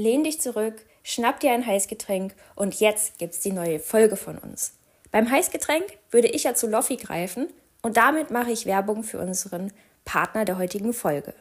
[0.00, 4.74] lehn dich zurück, schnapp dir ein Heißgetränk und jetzt gibt's die neue Folge von uns.
[5.10, 7.48] Beim Heißgetränk würde ich ja zu Loffi greifen
[7.82, 9.72] und damit mache ich Werbung für unseren
[10.04, 11.34] Partner der heutigen Folge.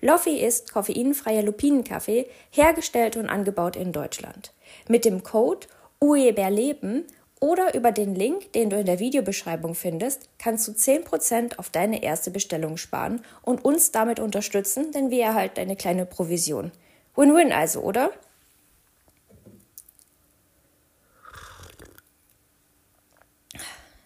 [0.00, 4.52] Loffi ist koffeinfreier Lupinenkaffee, hergestellt und angebaut in Deutschland.
[4.88, 5.66] Mit dem Code
[6.00, 7.04] UEBERLEBEN
[7.40, 12.02] oder über den Link, den du in der Videobeschreibung findest, kannst du 10% auf deine
[12.02, 16.72] erste Bestellung sparen und uns damit unterstützen, denn wir erhalten eine kleine Provision.
[17.16, 18.12] Win-win also, oder?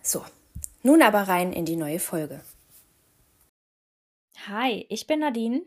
[0.03, 0.25] So,
[0.83, 2.45] nun aber rein in die neue Folge.
[4.47, 5.63] Hi, ich bin Nadine.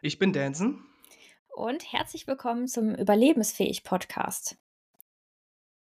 [0.00, 0.82] Ich bin Danson.
[1.54, 4.56] Und herzlich willkommen zum Überlebensfähig Podcast.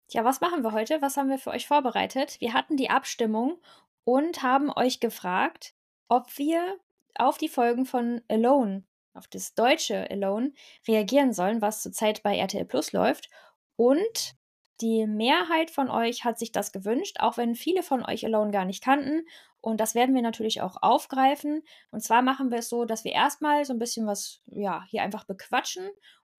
[0.08, 1.02] Ja, was machen wir heute?
[1.02, 2.40] Was haben wir für euch vorbereitet?
[2.40, 3.58] Wir hatten die Abstimmung
[4.04, 5.74] und haben euch gefragt,
[6.08, 6.78] ob wir
[7.16, 10.52] auf die Folgen von Alone, auf das deutsche Alone,
[10.86, 13.30] reagieren sollen, was zurzeit bei RTL Plus läuft.
[13.76, 14.34] Und
[14.80, 18.64] die Mehrheit von euch hat sich das gewünscht, auch wenn viele von euch Alone gar
[18.64, 19.26] nicht kannten.
[19.60, 21.62] Und das werden wir natürlich auch aufgreifen.
[21.90, 25.02] Und zwar machen wir es so, dass wir erstmal so ein bisschen was, ja, hier
[25.02, 25.88] einfach bequatschen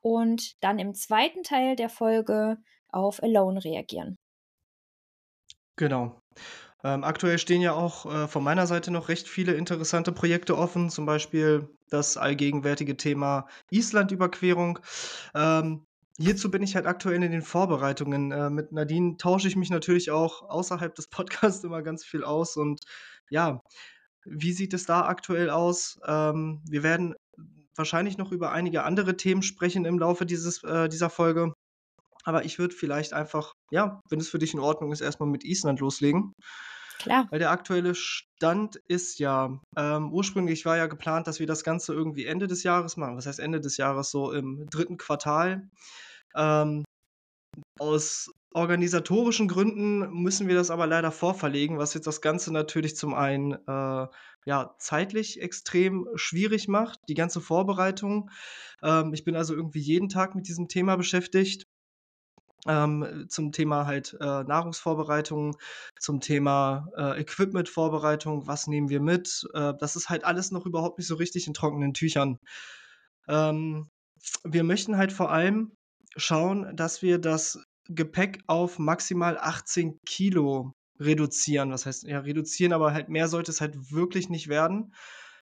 [0.02, 2.58] und dann im zweiten Teil der Folge
[2.90, 4.18] auf Alone reagieren.
[5.76, 6.22] Genau.
[6.84, 10.90] Ähm, aktuell stehen ja auch äh, von meiner Seite noch recht viele interessante Projekte offen,
[10.90, 14.80] zum Beispiel das allgegenwärtige Thema Island-Überquerung.
[15.36, 15.86] Ähm,
[16.18, 18.32] hierzu bin ich halt aktuell in den Vorbereitungen.
[18.32, 22.58] Äh, mit Nadine tausche ich mich natürlich auch außerhalb des Podcasts immer ganz viel aus.
[22.58, 22.82] Und
[23.30, 23.62] ja,
[24.26, 26.00] wie sieht es da aktuell aus?
[26.08, 27.16] Ähm, wir werden
[27.76, 31.54] wahrscheinlich noch über einige andere Themen sprechen im Laufe dieses, äh, dieser Folge.
[32.24, 35.44] Aber ich würde vielleicht einfach, ja, wenn es für dich in Ordnung ist, erstmal mit
[35.44, 36.34] Island loslegen.
[37.00, 37.28] Klar.
[37.32, 41.94] Weil der aktuelle Stand ist ja, ähm, ursprünglich war ja geplant, dass wir das Ganze
[41.94, 43.18] irgendwie Ende des Jahres machen.
[43.18, 44.12] Was heißt Ende des Jahres?
[44.12, 45.68] So im dritten Quartal.
[46.36, 46.84] Ähm,
[47.80, 53.14] aus organisatorischen Gründen müssen wir das aber leider vorverlegen, was jetzt das Ganze natürlich zum
[53.14, 54.08] einen äh,
[54.46, 58.30] ja, zeitlich extrem schwierig macht, die ganze Vorbereitung.
[58.84, 61.66] Ähm, ich bin also irgendwie jeden Tag mit diesem Thema beschäftigt
[62.68, 65.58] ähm, zum Thema halt äh, Nahrungsvorbereitung,
[66.00, 69.48] zum Thema äh, Equipmentvorbereitung, was nehmen wir mit.
[69.54, 72.38] Äh, das ist halt alles noch überhaupt nicht so richtig in trockenen Tüchern.
[73.28, 73.90] Ähm,
[74.44, 75.74] wir möchten halt vor allem
[76.16, 81.72] schauen, dass wir das Gepäck auf maximal 18 Kilo reduzieren.
[81.72, 84.94] Was heißt, ja, reduzieren, aber halt mehr sollte es halt wirklich nicht werden.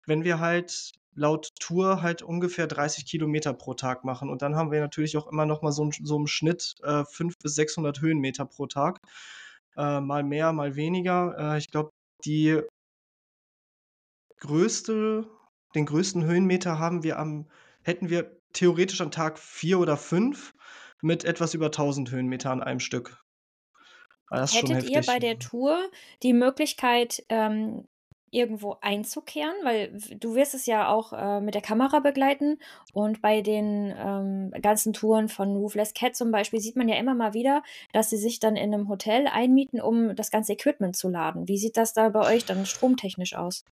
[0.06, 4.28] Wenn wir halt laut Tour halt ungefähr 30 Kilometer pro Tag machen.
[4.28, 7.38] Und dann haben wir natürlich auch immer noch mal so, so im Schnitt äh, 500
[7.42, 9.00] bis 600 Höhenmeter pro Tag.
[9.76, 11.34] Äh, mal mehr, mal weniger.
[11.38, 11.90] Äh, ich glaube,
[12.24, 12.60] die
[14.38, 15.26] größte,
[15.74, 17.48] den größten Höhenmeter haben wir am,
[17.82, 20.54] hätten wir theoretisch am Tag 4 oder 5
[21.02, 23.24] mit etwas über 1000 Höhenmeter an einem Stück.
[24.30, 25.78] Hättet ihr bei der Tour
[26.22, 27.86] die Möglichkeit, ähm,
[28.34, 29.54] irgendwo einzukehren?
[29.62, 32.58] Weil du wirst es ja auch äh, mit der Kamera begleiten
[32.92, 37.14] und bei den ähm, ganzen Touren von Roofless Cat zum Beispiel sieht man ja immer
[37.14, 37.62] mal wieder,
[37.92, 41.48] dass sie sich dann in einem Hotel einmieten, um das ganze Equipment zu laden.
[41.48, 43.64] Wie sieht das da bei euch dann stromtechnisch aus?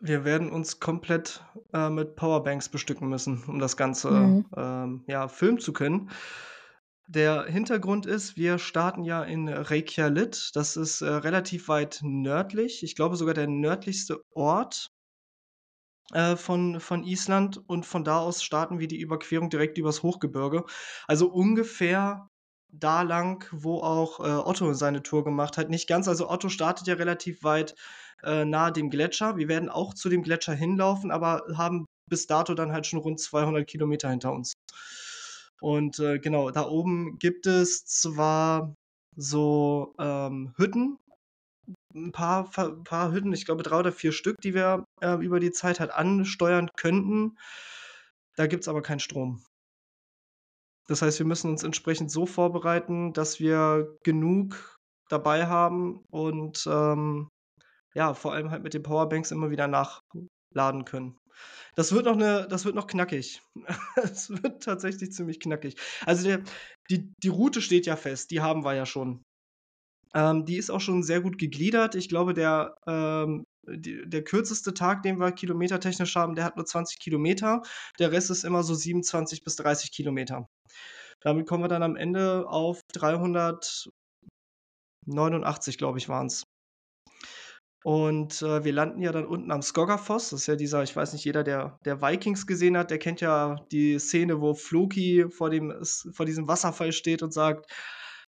[0.00, 1.44] Wir werden uns komplett
[1.74, 4.46] äh, mit Powerbanks bestücken müssen, um das Ganze mhm.
[4.56, 6.10] ähm, ja, filmen zu können.
[7.12, 10.52] Der Hintergrund ist, wir starten ja in Reykjavik.
[10.54, 12.84] Das ist, äh, relativ weit nördlich.
[12.84, 14.92] Ich glaube sogar der nördlichste Ort,
[16.12, 20.64] äh, von von Island und von da aus starten wir die Überquerung direkt übers Hochgebirge.
[21.08, 22.28] Also ungefähr
[22.72, 25.70] da lang, wo auch, äh, Otto seine Tour gemacht hat.
[25.70, 27.74] Nicht ganz, also Otto startet ja relativ weit,
[28.22, 29.36] äh, nahe dem Gletscher.
[29.36, 33.18] Wir werden auch zu dem Gletscher hinlaufen, aber haben bis dato dann halt schon rund
[33.20, 34.52] 200 Kilometer hinter uns.
[35.60, 38.74] Und äh, genau, da oben gibt es zwar
[39.16, 40.98] so ähm, Hütten,
[41.94, 45.50] ein paar, paar Hütten, ich glaube drei oder vier Stück, die wir äh, über die
[45.52, 47.36] Zeit halt ansteuern könnten.
[48.36, 49.42] Da gibt es aber keinen Strom.
[50.88, 57.28] Das heißt, wir müssen uns entsprechend so vorbereiten, dass wir genug dabei haben und ähm,
[57.94, 61.18] ja, vor allem halt mit den Powerbanks immer wieder nachladen können.
[61.76, 63.42] Das wird noch 'ne das wird noch knackig.
[63.96, 65.76] Es wird tatsächlich ziemlich knackig.
[66.06, 66.42] Also, der
[66.90, 69.22] die die Route steht ja fest, die haben wir ja schon.
[70.14, 71.94] Ähm, die ist auch schon sehr gut gegliedert.
[71.94, 76.66] Ich glaube, der, ähm die der kürzeste Tag, den wir kilometertechnisch haben, der hat nur
[76.66, 77.62] 20 Kilometer.
[78.00, 80.46] Der Rest ist immer so 27 bis 30 Kilometer.
[81.22, 86.44] Damit kommen wir dann am Ende auf 389, glaube ich, waren's.
[87.84, 90.30] Und, äh, wir landen ja dann unten am Skoggafoss.
[90.30, 93.22] Das ist ja dieser ich weiß nicht, jeder, der der Vikings gesehen hat, der kennt
[93.22, 95.72] ja die Szene, wo Floki vor dem
[96.12, 97.70] vor diesem Wasserfall steht und sagt: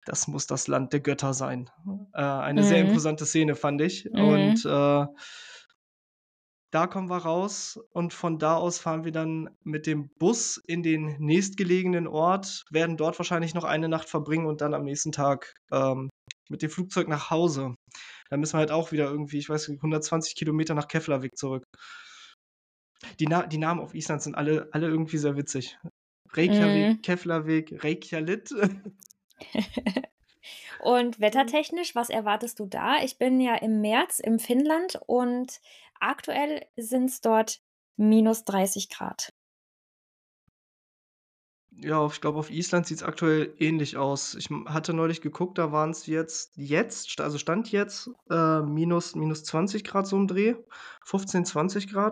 [0.04, 1.70] „Das muss das Land der Götter sein.“
[2.14, 2.82] Äh, eine sehr Mhm.
[2.82, 4.10] imposante Szene, fand ich.
[4.14, 4.66] Und, Mhm.
[4.66, 5.06] äh
[6.70, 10.82] da kommen wir raus und von da aus fahren wir dann mit dem Bus in
[10.82, 15.54] den nächstgelegenen Ort, werden dort wahrscheinlich noch eine Nacht verbringen und dann am nächsten Tag,
[15.72, 16.10] ähm,
[16.48, 17.74] mit dem Flugzeug nach Hause.
[18.28, 21.64] Dann müssen wir halt auch wieder irgendwie, ich weiß nicht, 120 Kilometer nach Keflavik zurück.
[23.18, 25.78] Die Na die Namen auf Island sind alle alle irgendwie sehr witzig.
[25.82, 25.90] Mhm.
[26.32, 28.50] Reykjavik, Keflavik, Reykjalit.
[30.82, 33.02] Und wettertechnisch, was erwartest du da?
[33.02, 35.60] Ich bin ja im März in Finnland und
[36.00, 37.60] aktuell sind's dort
[37.98, 39.32] -30 C.
[41.82, 44.34] Ja, ich glaube, auf Island sieht's aktuell ähnlich aus.
[44.34, 49.44] Ich, hatte neulich geguckt, da waren's jetzt jetzt, st also Stand jetzt, äh, minus minus
[49.44, 50.56] 20 C so im Dreh,
[51.04, 52.10] 15, 20 C.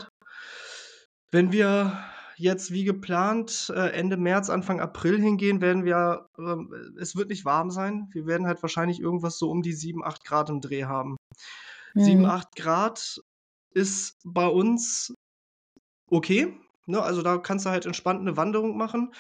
[1.31, 1.99] Wenn wir
[2.39, 7.45] jetzt wie geplant, äh, Ende März, Anfang April hingehen, werden wir ähm, es wird nicht
[7.45, 8.09] warm sein.
[8.13, 11.17] Wir werden halt wahrscheinlich irgendwas so um die 7, 8 C im Dreh haben.
[11.97, 12.27] 7, Mhm.
[12.27, 13.21] 8 C
[13.75, 15.15] ist bei uns
[16.11, 17.03] okay, ne?
[17.03, 19.15] Also, da kannst du halt entspannt 'ne Wanderung machen.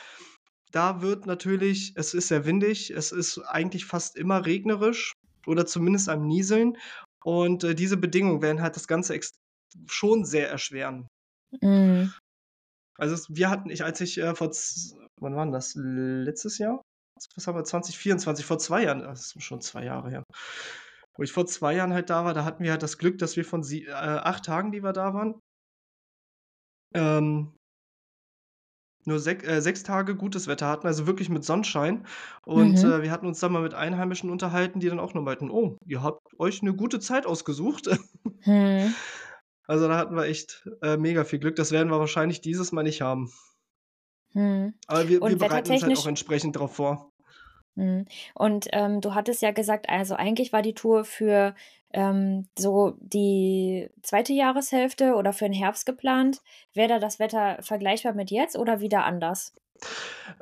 [0.72, 5.12] Da wird natürlich es ist sehr windig, es ist eigentlich fast immer regnerisch
[5.46, 6.76] oder zumindest am Nieseln
[7.24, 9.18] und, äh, diese Bedingungen werden halt das Ganze
[9.88, 11.08] schon sehr erschweren.
[11.62, 12.12] Mhm.
[12.98, 14.50] Also, es wir hatten ich als ich, äh, vor
[15.20, 15.74] wann war das?
[15.76, 16.82] Letztes Jahr?
[17.36, 17.62] Was haben wir?
[17.64, 20.24] 2024, vor 2 Jahren, das ist schon 2 Jahre her.
[21.16, 23.36] Wo ich vor 2 Jahren halt da war, da hatten wir halt das Glück, dass
[23.36, 25.40] wir von sie äh, 8 Tagen, die wir da waren
[26.94, 27.58] ähm
[29.06, 32.06] nur sech äh, 6 Tage gutes Wetter hatten, also wirklich mit Sonnenschein.
[32.44, 32.82] Und, Mhm.
[32.82, 35.76] äh, wir hatten uns dann mal mit Einheimischen unterhalten, die dann auch nur meinten: „Oh,
[35.86, 37.88] ihr habt euch 'ne gute Zeit ausgesucht.“
[38.46, 38.98] Mhm.
[39.70, 41.54] Also, da hatten wir echt, äh, mega viel Glück.
[41.56, 43.30] Das werden wir wahrscheinlich dieses Mal nicht haben.
[44.34, 44.78] Mhm.
[44.88, 47.12] Aber wir wir bereiten uns halt auch entsprechend drauf vor.
[47.76, 48.06] Mhm.
[48.34, 51.54] Und, ähm, du hattest ja gesagt, also, eigentlich war die Tour für,
[51.92, 54.32] ähm, so die 2.
[54.32, 56.42] Jahreshälfte oder für 'n Herbst geplant.
[56.74, 59.52] Wäre da das Wetter vergleichbar mit jetzt oder wieder anders?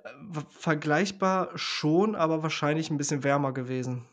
[0.04, 4.04] Äh, vergleichbar schon, aber wahrscheinlich 'n bisschen wärmer gewesen.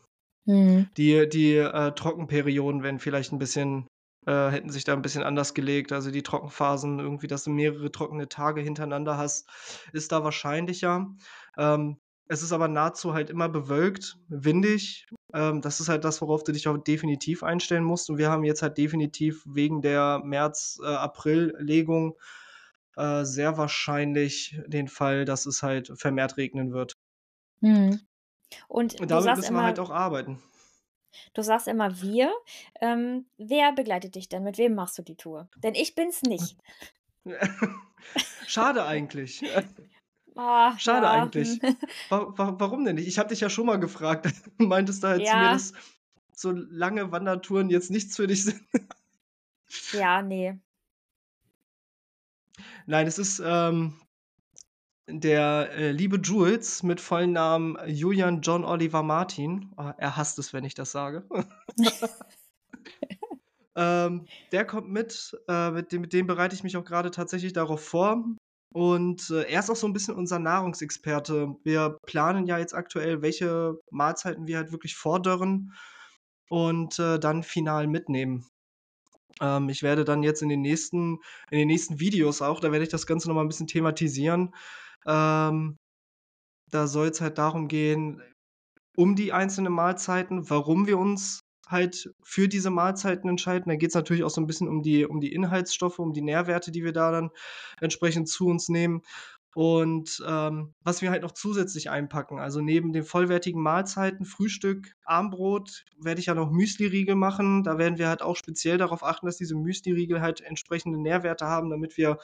[0.46, 0.94] Mhm.
[0.96, 3.86] Die die, äh, Trockenperioden wären vielleicht 'n bisschen
[4.26, 5.92] äh, hätten sich da 'n bisschen anders gelegt.
[5.92, 9.48] Also, die Trockenphasen irgendwie, dass du mehrere trockene Tage hintereinander hast,
[9.92, 11.08] ist da wahrscheinlicher.
[11.58, 11.98] Ähm,
[12.28, 15.06] es ist aber nahezu halt immer bewölkt, windig.
[15.34, 18.08] Ähm, das ist halt das, worauf du dich auch definitiv einstellen musst.
[18.10, 20.94] Und wir haben jetzt halt definitiv wegen der März äh,
[22.96, 26.94] äh, sehr wahrscheinlich den Fall, dass es halt vermehrt regnen wird.
[27.60, 28.00] Mhm.
[28.68, 30.42] Und Und damit müssen wir halt auch arbeiten.
[31.34, 32.32] Du sagst immer „wir“.
[32.80, 34.42] Ähm, wer begleitet dich denn?
[34.44, 35.48] Mit wem machst du die Tour?
[35.62, 36.56] Denn ich bin's nicht.
[38.46, 39.42] Schade eigentlich.
[40.36, 41.60] Ah, Schade ja, eigentlich.
[42.08, 43.06] Wa wa warum denn nicht?
[43.06, 44.26] Ich habe dich ja schon mal gefragt.
[44.58, 45.52] Du meintest da halt zu mir, Ja.
[45.52, 45.72] dass
[46.34, 48.60] so lange Wandertouren jetzt nichts für dich sind.
[49.92, 50.60] Ja, ne.
[52.86, 53.94] Nein, es ist, ähm
[55.08, 59.70] der, äh, liebe Jules mit vollen Namen Julian John Oliver Martin.
[59.76, 61.24] Oh, er hasst es, wenn ich das sage.
[63.76, 67.52] Ähm, der kommt mit, äh, mit dem mit dem bereite ich mich auch grade tatsächlich
[67.54, 68.24] darauf vor.
[68.72, 71.54] Und, äh, er ist auch so 'n bisschen unser Nahrungsexperte.
[71.64, 75.72] Wir planen ja jetzt aktuell, welche Mahlzeiten wir halt wirklich vordörren
[76.50, 78.46] und, äh, dann final mitnehmen.
[79.42, 81.18] Ähm, ich werde dann jetzt in den nächsten
[81.50, 84.54] in den nächsten Videos auch da werde ich das Ganze noch mal 'n bisschen thematisieren.
[85.06, 85.76] Ähm,
[86.70, 88.22] da soll's halt darum gehen
[88.96, 93.70] um die einzelnen Mahlzeiten, warum wir uns halt für diese Mahlzeiten entscheiden.
[93.70, 96.72] Da geht's natürlich auch so 'n bisschen um die um die Inhaltsstoffe, um die Nährwerte,
[96.72, 97.30] die wir da dann
[97.80, 99.02] entsprechend zu uns nehmen.
[99.56, 102.38] Und, ähm, was wir halt noch zusätzlich einpacken.
[102.40, 107.64] Also, neben den vollwertigen Mahlzeiten, Frühstück, Abendbrot, werde ich ja noch Müsliriegel machen.
[107.64, 111.70] Da werden wir halt auch speziell darauf achten, dass diese Müsliriegel halt entsprechende Nährwerte haben,
[111.70, 112.18] damit wir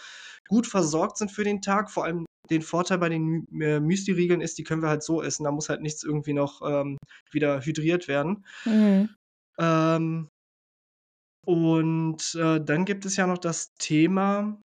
[0.49, 1.91] gut versorgt sind für den Tag.
[1.91, 5.45] Vor allem den Vorteil bei den äh, Müsliriegeln ist, die können wir halt so essen.
[5.45, 6.99] Da muss halt nichts irgendwie noch, ähm,
[7.31, 8.45] wieder hydriert werden.
[8.65, 9.11] Mhm.
[9.59, 10.29] Ähm
[11.47, 14.61] und, äh, dann gibt es ja noch das Thema,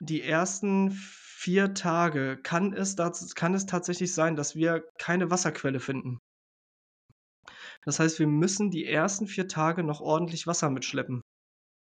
[0.00, 5.80] die ersten 4 Tage kann es daz kann es tatsächlich sein, dass wir keine Wasserquelle
[5.80, 6.18] finden.
[7.84, 11.20] Das heißt, wir müssen die ersten 4 Tage noch ordentlich Wasser mitschleppen.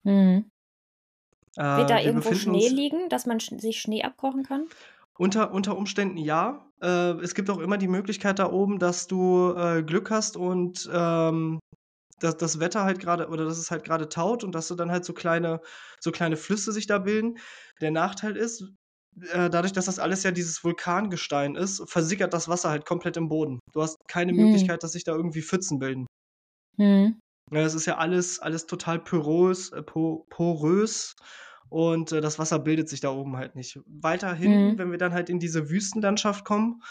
[0.04, 0.50] Mhm.
[1.74, 4.68] Wird da Äh, wir irgendwo Schnee liegen, dass man sch sich Schnee abkochen kann?
[5.18, 6.70] Unter unter Umständen ja.
[6.82, 10.88] Äh, es gibt auch immer die Möglichkeit da oben, dass du, äh, Glück hast und,
[10.92, 11.58] ähm
[12.20, 14.90] dass das Wetter halt gerade oder dass es halt gerade taut und dass du dann
[14.90, 15.60] halt so kleine
[16.00, 17.38] so kleine Flüsse sich da bilden.
[17.80, 18.62] Der Nachteil ist,
[19.32, 23.28] äh, dadurch, dass das alles ja dieses Vulkangestein ist, versickert das Wasser halt komplett im
[23.28, 23.60] Boden.
[23.72, 24.44] Du hast keine mhm.
[24.44, 26.06] Möglichkeit, dass sich da irgendwie Pfützen bilden.
[27.52, 31.14] Ja, es ist ja alles alles total porös äh, porös
[31.68, 33.80] und, äh, das Wasser bildet sich da oben halt nicht.
[33.86, 34.78] Weiter hinten, mhm.
[34.78, 36.82] wenn wir dann halt in diese Wüstenlandschaft kommen,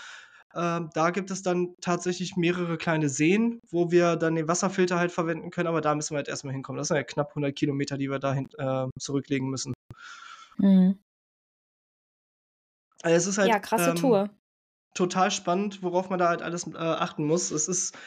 [0.56, 5.12] ähm, da gibt es dann tatsächlich mehrere kleine Seen, wo wir dann den Wasserfilter halt
[5.12, 6.78] verwenden können, aber da müssen wir halt erstmal hinkommen.
[6.78, 9.74] Das sind ja knapp 100 Kilometer, die wir dahin äh, zurücklegen müssen.
[10.58, 10.98] Mhm.
[13.04, 14.30] Also, es ist halt, Ja, krasse ähm, Tour.
[14.94, 17.52] total spannend, worauf man da halt alles, äh, achten muss.
[17.52, 17.98] Es ist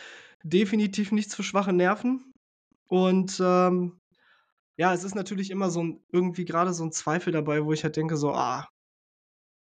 [0.42, 2.32] definitiv nichts für schwache Nerven
[2.88, 3.97] und, ähm,
[4.78, 7.84] ja, es ist natürlich immer so 'n irgendwie grade so 'n Zweifel dabei, wo ich
[7.84, 8.68] halt denke so: „Ah,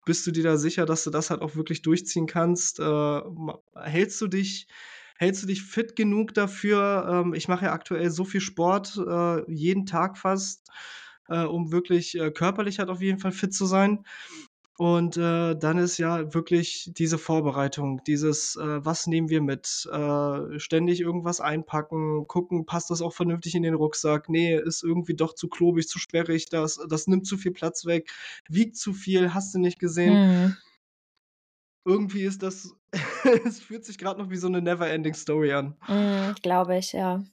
[0.04, 2.78] bist du dir da sicher, dass du das halt auch wirklich durchziehen kannst?
[2.80, 3.20] Äh,
[3.74, 4.68] hältst du dich
[5.18, 9.50] hältst du dich fit genug dafür?“ Ähm, ich mache ja aktuell so viel Sport, äh,
[9.52, 10.68] jeden Tag fast,
[11.28, 14.04] äh, um wirklich, äh, körperlich halt auf jeden Fall fit zu sein.
[14.78, 19.88] Und, äh, dann ist ja wirklich diese Vorbereitung, dieses, äh, was nehmen wir mit?
[19.90, 24.28] Äh, ständig irgendwas einpacken, gucken, passt das auch vernünftig in den Rucksack?
[24.28, 28.10] Nee, ist irgendwie doch zu klobig, zu sperrig, das das nimmt zu viel Platz weg,
[28.50, 30.14] wiegt zu viel, hast du nicht gesehen.
[30.44, 30.56] Mhm.
[31.86, 32.76] Irgendwie ist das
[33.46, 35.76] es fühlt sich gerade noch wie so eine never ending Story an.
[35.88, 37.24] Mhm, glaube ich, ja.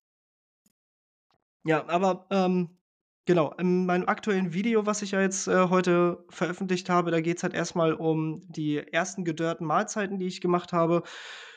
[1.65, 2.77] Ja, aber, ähm
[3.25, 7.37] Genau, in meinem aktuellen Video, was ich ja jetzt, äh, heute veröffentlicht habe, da geht
[7.37, 11.03] es halt erstmal um die ersten gedörrten Mahlzeiten, die ich gemacht habe.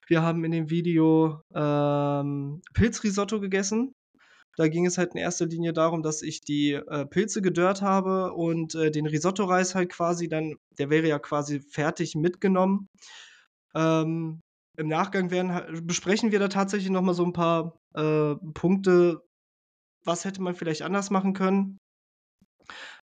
[0.06, 3.92] Wir haben in dem Video, ähm, Pilzrisotto gegessen.
[4.56, 8.32] Da ging es halt in erster Linie darum, dass ich die, äh, Pilze gedörrt habe
[8.34, 12.88] und, äh, den Risottoreis halt quasi dann der wäre ja quasi fertig mitgenommen.
[13.74, 14.40] Ähm,
[14.78, 19.22] im Nachgang werden besprechen wir da tatsächlich noch mal so ein paar, äh, Punkte,
[20.06, 21.78] was hätte man vielleicht anders machen können?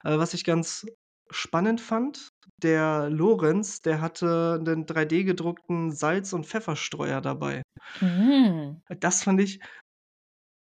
[0.04, 0.86] Äh, was ich ganz
[1.30, 2.30] spannend fand,
[2.62, 7.64] der Lorenz, der hatte 'nen 3D-gedruckten Salz und Pfefferstreuer dabei.
[8.02, 8.84] Mhm.
[9.00, 9.60] Das fand ich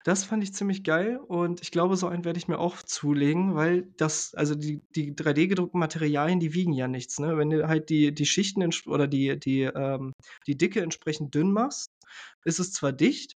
[0.04, 3.54] das fand ich ziemlich geil und ich glaube, so einen werde ich mir auch zulegen,
[3.54, 7.36] weil das also die die 3D-gedruckten Materialien, die wiegen ja nichts, ne?
[7.36, 10.12] Wenn du halt die die Schichten oder die die, ähm
[10.46, 11.88] die Dicke entsprechend dünn machst,
[12.44, 13.34] ist es zwar dicht,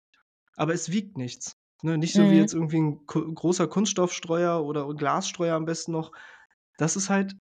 [0.57, 1.53] aber es wiegt nichts.
[1.83, 2.37] Ne, nicht so wie Mhm.
[2.37, 6.13] jetzt irgendwie 'n ko großer Kunststoffstreuer oder Glasstreuer am besten noch.
[6.79, 7.37] Das ist halt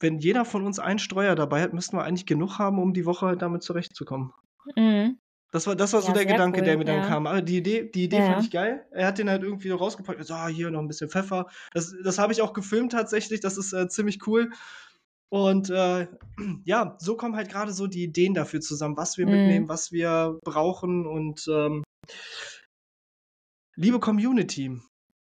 [0.00, 3.06] wenn jeder von uns einen Streuer dabei hat, müssten wir eigentlich genug haben, um die
[3.06, 4.32] Woche halt damit zurechtzukommen.
[4.76, 5.18] Mhm.
[5.52, 7.02] Das war das war so Ja, der sehr Gedanke, der cool, mir dann ja.
[7.02, 7.26] kam.
[7.28, 8.44] Aber die Idee die Idee fand Ja.
[8.44, 8.86] ich geil.
[8.90, 12.18] Er hat den halt irgendwie rausgepackt so: „Ah, hier noch 'n bisschen Pfeffer.“ Das das
[12.18, 13.40] habe ich auch gefilmt tatsächlich.
[13.40, 14.50] Das ist, äh, ziemlich cool.
[15.30, 16.08] Und, äh,
[16.64, 19.28] ja, so kommen halt grade so die Ideen dafür zusammen, was wir Mhm.
[19.28, 21.84] mitnehmen, was wir brauchen und, ähm
[23.76, 24.80] Liebe Community,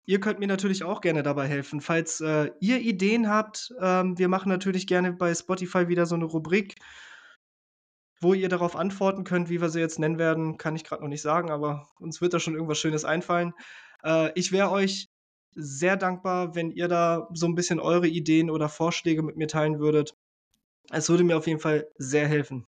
[0.07, 1.83] ihr könnt mir natürlich auch gerne dabei helfen.
[1.83, 6.25] Falls, äh, ihr Ideen habt, ähm, wir machen natürlich gerne bei Spotify wieder so 'ne
[6.25, 6.79] Rubrik
[8.21, 9.49] wo ihr darauf antworten könnt.
[9.49, 12.35] Wie wir sie jetzt nennen werden, kann ich grad noch nicht sagen, aber uns wird
[12.35, 13.53] da schon irgendwas Schönes einfallen.
[14.03, 15.09] Äh, ich wäre euch
[15.55, 19.79] sehr dankbar, wenn ihr da so 'n bisschen eure Ideen oder Vorschläge mit mir teilen
[19.79, 20.15] würdet.
[20.91, 22.67] Es würde mir auf jeden Fall sehr helfen.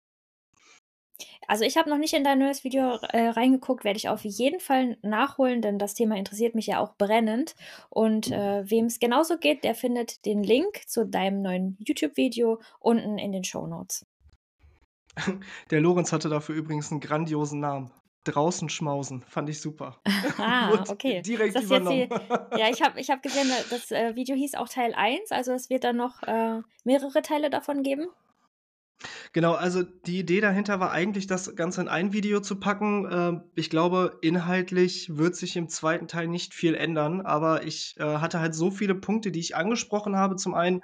[1.49, 4.61] Also, ich habe noch nicht in dein neues Video, äh, reingeguckt, werde ich auf jeden
[4.61, 7.54] Fall nachholen, denn das Thema interessiert mich ja auch brennend.
[7.88, 13.32] Und, äh, wem's genauso geht, der findet den Link zu deinem neuen YouTube-Video unten in
[13.32, 14.04] den Shownotes.
[15.70, 17.90] Der Lorenz hatte dafür übrigens 'n grandiosen Namen.
[18.25, 20.00] Draußen schmausen, fand ich super.
[20.38, 21.23] Ah, okay.
[21.23, 22.08] Direkt das übernommen.
[22.08, 25.30] die ja, ich habe ich habe gesehen, da das, äh, Video hieß auch Teil 1,
[25.32, 28.08] also es wird dann noch, äh, mehrere Teile davon geben?
[29.34, 33.08] Genau, also die Idee dahinter war eigentlich, das Ganze in ein Video zu packen.
[33.10, 38.04] Ähm, ich glaube, inhaltlich wird sich im zweiten Teil nicht viel ändern, aber ich, äh,
[38.18, 40.36] hatte halt so viele Punkte, die ich angesprochen habe.
[40.36, 40.80] Zum einen,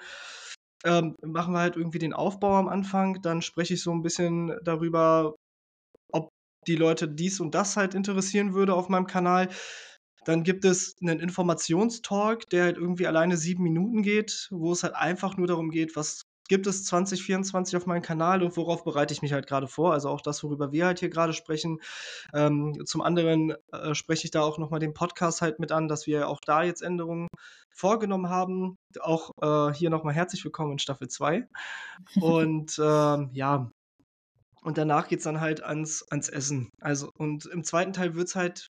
[0.85, 4.53] ähm, machen wir halt irgendwie den Aufbau am Anfang, dann spreche ich so 'n bisschen
[4.65, 5.35] darüber,
[6.13, 6.31] ob
[6.69, 9.49] die Leute dies und das halt interessieren würde auf meinem Kanal.
[10.27, 14.95] Dann gibt es 'nen Informationstalk, der halt irgendwie alleine 7 Minuten geht, wo es halt
[14.97, 19.23] einfach nur darum geht, was gibt es 2024 auf meinem Kanal und worauf bereite ich
[19.23, 19.93] mich halt grade vor?
[19.93, 21.81] Also auch das, worüber wir halt hier grade sprechen.
[22.35, 25.89] Ähm, zum anderen, äh, spreche ich da auch noch mal den Podcast halt mit an,
[25.89, 27.29] dass wir auch da jetzt Änderungen
[27.71, 28.77] vorgenommen haben.
[29.01, 31.49] Auch, äh, hier noch mal herzlich willkommen in Staffel 2.
[32.21, 33.71] Und, ähm, ja
[34.63, 36.71] und danach geht's dann halt ans ans Essen.
[36.81, 38.69] Also und im zweiten Teil wird's halt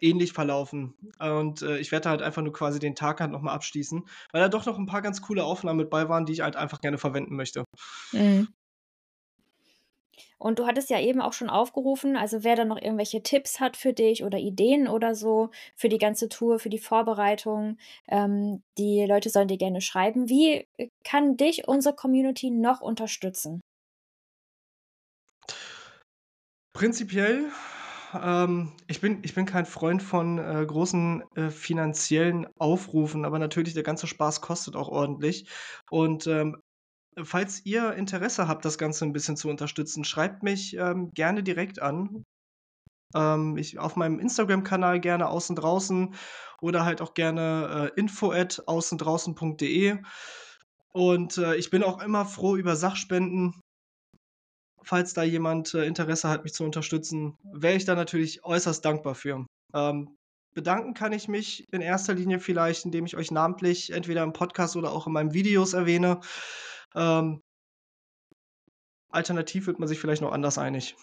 [0.00, 0.94] ähnlich verlaufen.
[1.18, 4.40] Und, äh, ich werde halt einfach nur quasi den Tag halt noch mal abschließen, weil
[4.42, 6.80] da doch noch 'n paar ganz coole Aufnahmen mit bei waren, die ich halt einfach
[6.80, 7.64] gerne verwenden möchte.
[8.12, 8.54] Mhm.
[10.38, 13.76] Und du hattest ja eben auch schon aufgerufen, also wer da noch irgendwelche Tipps hat
[13.76, 19.04] für dich oder Ideen oder so für die ganze Tour, für die Vorbereitung, ähm, die
[19.06, 20.28] Leute sollen dir gerne schreiben.
[20.28, 20.66] Wie
[21.04, 23.60] kann dich unsere Community noch unterstützen?
[26.74, 27.50] Prinzipiell,
[28.22, 33.74] ähm, ich bin ich bin kein Freund von, äh, großen, äh, finanziellen Aufrufen, aber natürlich
[33.74, 35.48] der ganze Spaß kostet auch ordentlich.
[35.90, 36.56] Und, ähm,
[37.22, 41.80] falls ihr Interesse habt, das Ganze ein bisschen zu unterstützen, schreibt mich, ähm, gerne direkt
[41.82, 42.24] an.
[43.14, 46.14] Ähm, ich auf meinem Instagram-Kanal gerne außen draußen
[46.60, 49.98] oder halt auch gerne, äh, info at außendraußen.de.
[50.92, 53.60] Und, äh, ich bin auch immer froh über Sachspenden.
[54.84, 59.14] Falls da jemand, äh, Interesse hat, mich zu unterstützen, wäre ich da natürlich äußerst dankbar
[59.14, 59.46] für.
[59.74, 60.16] Ähm,
[60.54, 64.76] bedanken kann ich mich in erster Linie vielleicht, indem ich euch namentlich entweder im Podcast
[64.76, 66.20] oder auch in meinen Videos erwähne.
[66.94, 67.40] Ähm
[69.10, 70.96] alternativ wird man sich vielleicht noch anders einig.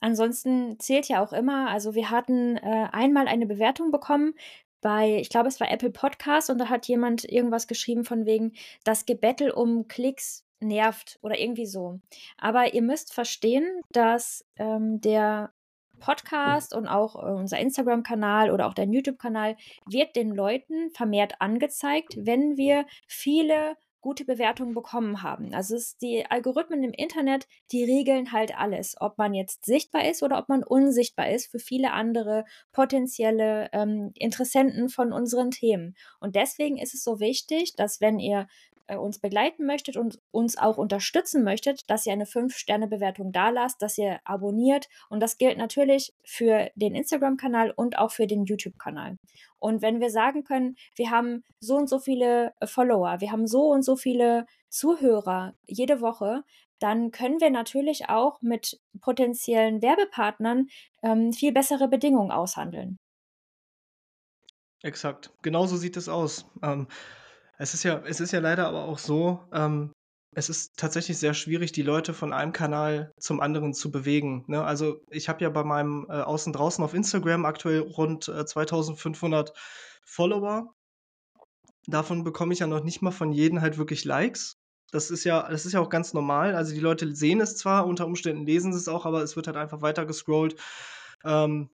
[0.00, 4.34] Ansonsten zählt ja auch immer also, wir hatten, äh, einmal eine Bewertung bekommen
[4.84, 8.52] bei ich glaube, es war Apple Podcast und da hat jemand irgendwas geschrieben von wegen:
[8.84, 12.00] „Das Gebettel um Klicks nervt“ oder irgendwie so.
[12.38, 15.52] Aber ihr müsst verstehen, dass, ähm, der
[16.00, 19.56] Podcast und auch, äh, unser Instagram-Kanal oder auch dein YouTube-Kanal
[19.86, 25.54] wird den Leuten vermehrt angezeigt, wenn wir viele gute Bewertungen bekommen haben.
[25.54, 30.22] Also es die Algorithmen im Internet, die regeln halt alles, ob man jetzt sichtbar ist
[30.22, 35.96] oder ob man unsichtbar ist für viele andere potenzielle ähm, Interessenten von unseren Themen.
[36.20, 38.46] Und deswegen ist es so wichtig, dass wenn ihr
[38.86, 43.98] äh, uns begleiten möchtet und uns auch unterstützen möchtet, dass ihr eine 5-Sterne-Bewertung dalasst, dass
[43.98, 44.88] ihr abonniert.
[45.08, 49.16] Und das gilt natürlich für den Instagram-Kanal und auch für den YouTube-Kanal.
[49.58, 53.46] Und wenn wir sagen können, wir haben so und so viele äh, Follower, wir haben
[53.46, 56.42] so und so viele Zuhörer jede Woche,
[56.78, 60.66] dann können wir natürlich auch mit potenziellen Werbepartnern
[61.02, 62.98] ähm, viel bessere Bedingungen aushandeln.
[64.82, 66.44] Exakt, genau so sieht es aus.
[66.62, 66.88] Ähm,
[67.58, 69.92] es ist ja es ist ja leider aber auch so, ähm,
[70.34, 74.64] es ist tatsächlich sehr schwierig, die Leute von einem Kanal zum anderen zu bewegen, ne?
[74.64, 79.52] Also, ich habe ja bei meinem, äh, Außen Draußen auf Instagram aktuell rund, äh, 2.500
[80.04, 80.74] Follower.
[81.86, 84.56] Davon bekomme ich ja noch nicht mal von jedem halt wirklich Likes.
[84.90, 86.54] Das ist ja das ist ja auch ganz normal.
[86.54, 89.46] Also, die Leute sehen es zwar, unter Umständen lesen sie es auch, aber es wird
[89.46, 90.56] halt einfach weiter gescrollt.
[91.24, 91.70] Ähm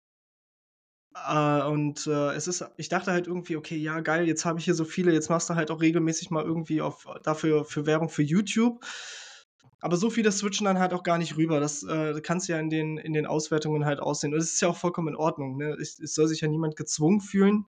[1.15, 4.65] äh, und, äh, es ist ich dachte halt irgendwie: „Okay, ja geil, jetzt habe ich
[4.65, 8.09] hier so viele, jetzt machst du halt auch regelmäßig mal irgendwie auf dafür für Werbung
[8.09, 8.83] für YouTube.“
[9.81, 11.59] Aber so viele switchen dann halt auch gar nicht rüber.
[11.59, 14.33] Das, äh, kannst ja in den in den Auswertungen halt aussehen.
[14.33, 15.71] Und es ist ja auch vollkommen in Ordnung, ne?
[15.81, 17.65] Es es soll sich ja niemand gezwungen fühlen.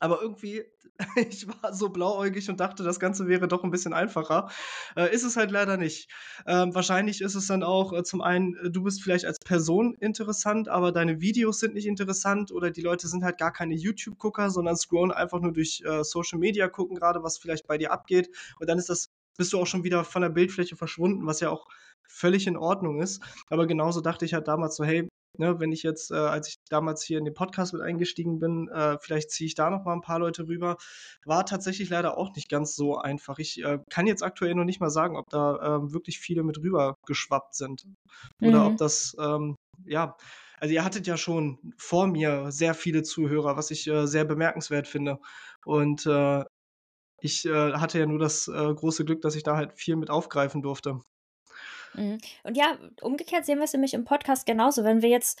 [0.00, 0.64] Aber irgendwie,
[1.16, 4.48] ich war so blauäugig und dachte, das Ganze wäre doch ein bisschen einfacher.
[4.96, 6.10] Äh, ist es halt leider nicht.
[6.46, 9.94] Ähm, wahrscheinlich ist es dann auch, äh, zum einen, äh, du bist vielleicht als Person
[10.00, 14.50] interessant, aber deine Videos sind nicht interessant oder die Leute sind halt gar keine YouTube-Gucker,
[14.50, 18.30] sondern scrollen einfach nur durch, äh, Social Media, gucken gerade, was vielleicht bei dir abgeht
[18.60, 21.50] und dann ist das bist du auch schon wieder von der Bildfläche verschwunden, was ja
[21.50, 21.66] auch
[22.08, 23.22] völlig in Ordnung ist.
[23.50, 26.56] Aber genauso dachte ich halt damals so: „Hey, Ne, wenn ich jetzt, äh, als ich
[26.70, 29.92] damals hier in den Podcast mit eingestiegen bin, äh, vielleicht ziehe ich da noch mal
[29.94, 30.76] ein paar Leute rüber.
[31.24, 33.38] War tatsächlich leider auch nicht ganz so einfach.
[33.38, 36.58] Ich, äh, kann jetzt aktuell noch nicht mal sagen, ob da, ähm, wirklich viele mit
[36.58, 37.84] rüber geschwappt sind
[38.40, 38.78] oder ob Mhm.
[38.78, 40.16] das, ähm ja,
[40.58, 44.88] also ihr hattet ja schon vor mir sehr viele Zuhörer, was ich, äh, sehr bemerkenswert
[44.88, 45.18] finde.
[45.64, 46.44] Und, äh,
[47.20, 50.62] ich, äh, hatte ja nur das, große Glück, dass ich da halt viel mit aufgreifen
[50.62, 51.00] durfte.
[51.96, 52.18] Mhm.
[52.44, 54.84] Und ja, umgekehrt sehen wir es nämlich im Podcast genauso.
[54.84, 55.40] Wenn wir jetzt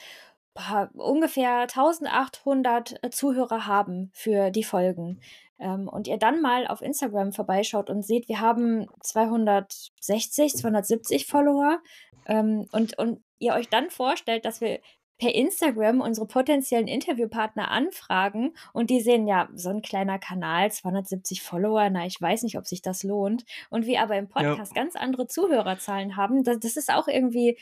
[0.94, 5.20] ungefähr 1800 äh, Zuhörer haben für die Folgen
[5.58, 11.80] ähm, und ihr dann mal auf Instagram vorbeischaut und seht, wir haben 260, 270 Follower
[12.26, 14.80] ähm, und, und ihr euch dann vorstellt, dass wir
[15.18, 21.42] per Instagram unsere potenziellen Interviewpartner anfragen und die sehen, ja, so ein kleiner Kanal, 270
[21.42, 23.44] Follower, na, ich weiß nicht, ob sich das lohnt.
[23.70, 24.60] Und wir aber im Ja.
[24.60, 27.58] Podcast ganz andere Zuhörerzahlen haben, das, das ist auch irgendwie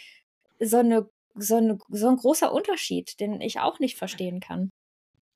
[0.60, 4.70] so eine so 'ne so 'n großer Unterschied, den ich auch nicht verstehen kann.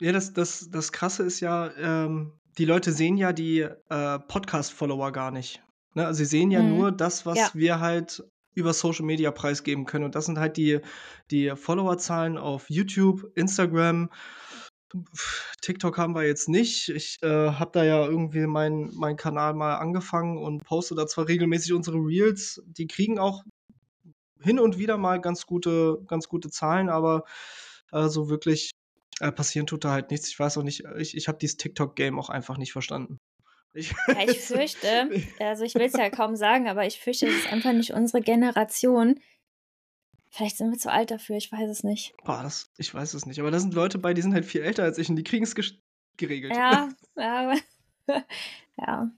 [0.01, 5.11] Ja, das das das Krasse ist ja, ähm, die Leute sehen ja die, äh, Podcast-Follower
[5.11, 5.61] gar nicht,
[5.95, 6.07] ne?
[6.07, 6.63] Also, sie sehen ja Mhm.
[6.63, 7.51] nur das, Ja.
[7.51, 8.23] was wir halt
[8.59, 10.81] über Social Media preisgeben können und das sind halt die
[11.31, 14.11] die Followerzahlen auf YouTube, Instagram.
[15.63, 16.89] TikTok haben wir jetzt nicht.
[16.89, 21.29] Ich, äh, habe da ja irgendwie meinen meinen Kanal mal angefangen und poste da zwar
[21.29, 23.45] regelmäßig unsere Reels, die kriegen auch
[24.41, 27.25] hin und wieder mal ganz gute ganz gute Zahlen, aber,
[27.93, 28.71] äh, so wirklich,
[29.21, 30.29] äh, passieren tut da halt nichts.
[30.31, 33.19] Ich weiß auch nicht ich ich habe dieses TikTok-Game auch einfach nicht verstanden.
[33.75, 37.53] Ich Ja, ich fürchte also, ich will's ja kaum sagen, aber ich fürchte, das ist
[37.53, 39.21] einfach nicht unsere Generation.
[40.31, 42.15] Vielleicht sind wir zu alt dafür, ich weiß es nicht.
[42.25, 44.63] Boah, das ich weiß es nicht, aber da sind Leute bei, die sind halt viel
[44.63, 45.79] älter als ich und die kriegen's gesch
[46.17, 46.55] geregelt.
[46.55, 47.55] Ja, ja,
[48.77, 49.11] ja.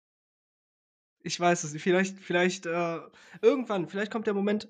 [1.23, 1.81] Ich weiß es.
[1.83, 3.01] Vielleicht vielleicht, äh
[3.43, 4.69] irgendwann, vielleicht kommt der Moment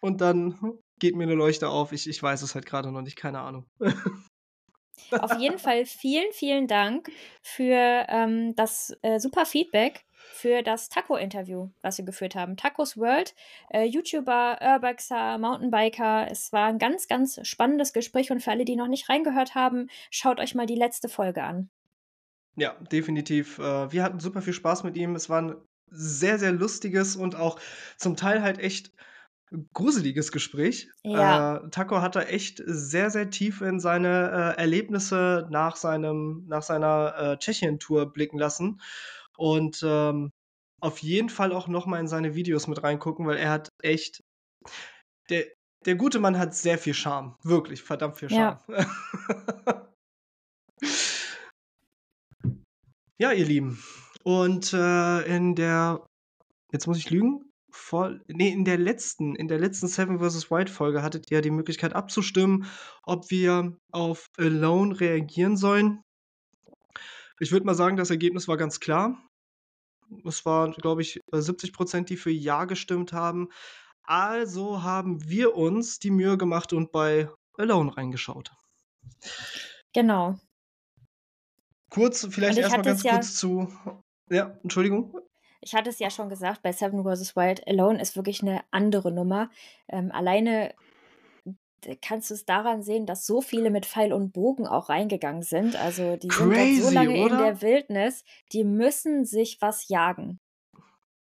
[0.00, 1.92] und dann geht mir 'ne Leuchte auf.
[1.92, 3.66] Ich ich weiß es halt grade noch nicht, keine Ahnung.
[5.16, 7.10] Auf jeden Fall vielen, vielen Dank
[7.42, 12.56] für, ähm, das, äh, super Feedback für das Taco-Interview, was wir geführt haben.
[12.56, 13.34] Tacos World,
[13.70, 16.28] äh, YouTuber, Urbexer, Mountainbiker.
[16.30, 19.88] Es war 'n ganz, ganz spannendes Gespräch und für alle, die noch nicht reingehört haben,
[20.10, 21.70] schaut euch mal die letzte Folge an.
[22.56, 23.58] Ja, definitiv.
[23.58, 25.14] Äh, wir hatten super viel Spaß mit ihm.
[25.14, 25.56] Es war 'n
[25.90, 27.60] sehr, sehr lustiges und auch
[27.96, 28.92] zum Teil halt echt
[29.72, 30.90] gruseliges Gespräch.
[31.04, 31.56] Ja.
[31.56, 36.62] Äh, Taco hat da echt sehr, sehr tief in seine, äh, Erlebnisse nach seinem nach
[36.62, 38.80] seiner, äh, Tschechien-Tour blicken lassen
[39.36, 40.30] und, ähm,
[40.80, 44.22] auf jeden Fall auch noch mal in seine Videos mit reingucken, weil er hat echt
[45.30, 45.44] der
[45.86, 48.58] der gute Mann hat sehr viel Charme, wirklich verdammt viel Charme.
[48.68, 48.86] Ja.
[53.20, 53.82] Ja, ihr Lieben.
[54.22, 56.06] Und, äh, in der
[56.72, 57.47] jetzt muss ich lügen,
[57.88, 60.50] vor ne, in der letzten in der letzten Seven vs.
[60.50, 62.66] Wild Folge hattet ihr die Möglichkeit abzustimmen,
[63.02, 66.02] ob wir auf „Alone“ reagieren sollen.
[67.40, 69.16] Ich würde mal sagen, das Ergebnis war ganz klar.
[70.24, 73.48] Es waren, glaube ich, äh, 70 %, die für „Ja“ gestimmt haben.
[74.04, 78.52] Also haben wir uns die Mühe gemacht und bei „Alone“ reingeschaut.
[79.94, 80.38] Genau.
[81.90, 83.68] Kurz vielleicht ich erst mal hatte es ganz ja kurz zu
[84.30, 85.14] ja, Entschuldigung?
[85.60, 87.36] Ich hatte es ja schon gesagt, bei Seven vs.
[87.36, 89.50] Wild, „Alone“ ist wirklich 'ne andere Nummer.
[89.88, 90.74] Ähm, alleine
[91.84, 95.76] d kannst du's daran sehen, dass so viele mit Pfeil und Bogen auch reingegangen sind.
[95.76, 97.38] Also, die sind dort so Crazy, lange in oder?
[97.38, 100.38] der Wildnis, die müssen sich was jagen.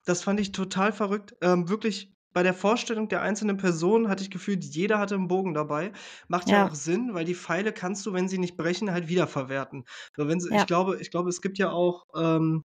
[0.06, 1.36] Das fand ich total verrückt.
[1.42, 5.54] Ähm, wirklich bei der Vorstellung der einzelnen Personen hatte ich gefühlt, jeder hatte 'n Bogen
[5.54, 5.92] dabei.
[6.30, 6.76] Macht ja auch Ja.
[6.76, 9.84] Sinn, weil die Pfeile kannst du, wenn sie nicht brechen, halt wiederverwerten.
[10.16, 10.68] Wenn sie ich Ja.
[10.68, 12.64] glaube ich glaube, es gibt ja auch, ähm,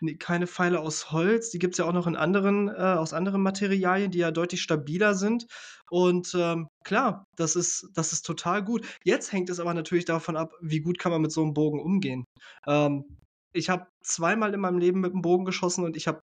[0.00, 3.42] ne, keine Pfeile aus Holz, die gibt's ja auch noch in anderen äh, aus anderen
[3.42, 5.46] Materialien, die ja deutlich stabiler sind.
[5.90, 8.86] Und, ähm, klar, das ist das ist total gut.
[9.04, 11.80] Jetzt hängt es aber natürlich davon ab, wie gut kann man mit so 'nem Bogen
[11.80, 12.24] umgehen.
[12.66, 13.04] Ähm,
[13.52, 16.20] ich habe zweimal in meinem Leben mit 'm Bogen geschossen und ich habe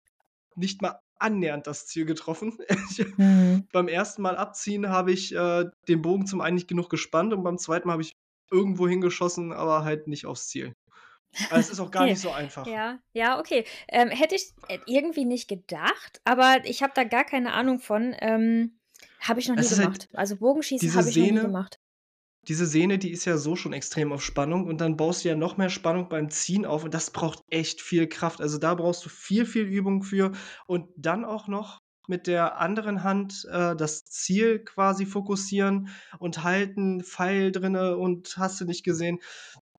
[0.55, 2.57] nicht mal annähernd das Ziel getroffen.
[2.91, 3.67] Ich Mhm.
[3.73, 4.21] beim 1.
[4.23, 7.85] Mal abziehen habe ich, äh, den Bogen zum einen nicht genug gespannt und beim 2.
[7.87, 8.13] Mal habe ich
[8.51, 10.73] irgendwo hingeschossen, aber halt nicht aufs Ziel.
[11.49, 12.11] Also, es ist auch gar Okay.
[12.11, 12.65] nicht so einfach.
[12.65, 13.65] Ja, ja, okay.
[13.87, 18.15] Ähm, hätte ich, äh, irgendwie nicht gedacht, aber ich habe da gar keine Ahnung von.
[18.19, 18.79] Ähm,
[19.19, 20.09] habe ich noch nie halt gemacht.
[20.13, 21.79] Also, Bogenschießen habe ich noch nie Sehne gemacht.
[22.47, 25.35] diese Sehne, die ist ja so schon extrem auf Spannung und dann baust du ja
[25.35, 28.41] noch mehr Spannung beim Ziehen auf und das braucht echt viel Kraft.
[28.41, 30.31] Also, da brauchst du viel, viel Übung für
[30.67, 35.89] und dann auch noch mit der anderen Hand, äh, das Ziel quasi fokussieren
[36.19, 39.19] und halten, Pfeil drinne und hast du nicht gesehen.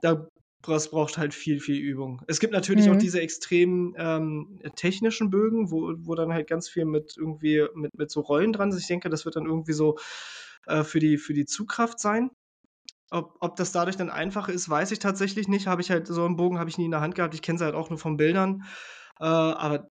[0.02, 0.28] Da
[0.66, 2.22] das braucht halt viel, viel Übung.
[2.28, 2.96] Es gibt natürlich auch Mhm.
[2.96, 8.10] diese extremen, ähm, technischen Bögen, wo wo dann halt ganz viel mit irgendwie mit mit
[8.10, 8.78] so Rollen dran ist.
[8.80, 9.98] Ich denke, das wird dann irgendwie so,
[10.66, 12.30] äh, für die für die Zugkraft sein.
[13.10, 15.66] Ob ob das dadurch dann einfacher ist, weiß ich tatsächlich nicht.
[15.66, 17.34] Habe ich halt so 'n Bogen habe ich nie in der Hand gehabt.
[17.34, 18.64] Ich kenne sie halt auch nur von Bildern.
[19.20, 19.88] Äh, aber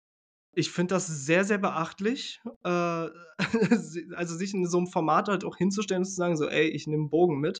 [0.54, 2.40] ich finde das sehr, sehr beachtlich.
[2.64, 3.08] Äh,
[4.16, 6.86] also, sich in so 'nem Format halt auch hinzustellen und zu sagen so: „Ey, ich
[6.86, 7.58] nehme 'n Bogen mit.“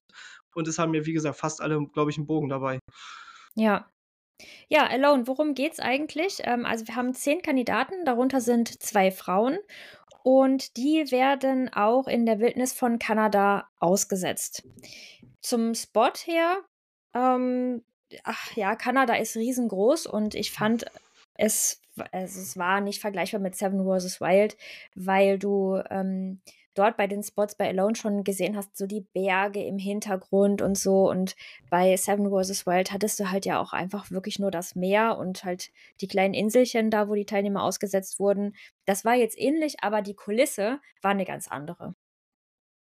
[0.57, 2.79] Und es haben ja, wie gesagt, fast alle, glaube ich, 'n Bogen dabei.
[3.57, 3.87] Ja.
[4.69, 6.41] Ja, „Alone“, worum geht's eigentlich?
[6.45, 9.59] Ähm, also, wir haben 10 Kandidaten, darunter sind 2 Frauen
[10.25, 14.65] und die werden auch in der Wildnis von Kanada ausgesetzt.
[15.43, 16.59] Zum Spot her,
[17.15, 17.85] ähm,
[18.25, 20.87] ach ja, Kanada ist riesengroß und ich fand
[21.37, 21.81] es
[22.13, 24.21] also, es war nicht vergleichbar mit Seven vs.
[24.21, 24.57] Wild,
[24.97, 26.43] weil du, ähm,
[26.79, 30.77] dort bei den Spots bei „Alone“ schon gesehen hast, so die Berge im Hintergrund und
[30.79, 31.09] so.
[31.11, 31.35] Und
[31.71, 32.67] bei Seven vs.
[32.67, 36.35] Wild hattest du halt ja auch einfach wirklich nur das Meer und halt die kleinen
[36.35, 38.55] Inselchen da, wo die Teilnehmer ausgesetzt wurden.
[38.85, 41.95] Das war jetzt ähnlich, aber die Kulisse war 'ne ganz andere.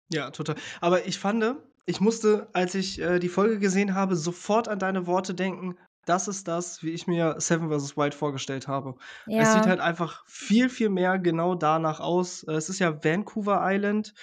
[0.10, 0.56] Ja, total.
[0.82, 5.08] Aber ich fande ich musste, als ich, äh, die Folge gesehen habe, sofort an deine
[5.08, 5.78] Worte denken.
[6.08, 7.98] Das ist das, wie ich mir Seven vs.
[7.98, 8.96] Wild vorgestellt habe.
[9.36, 9.72] Es sieht Ja.
[9.72, 12.44] halt einfach viel, viel mehr genau danach aus.
[12.44, 14.14] Äh, es ist ja Vancouver Island,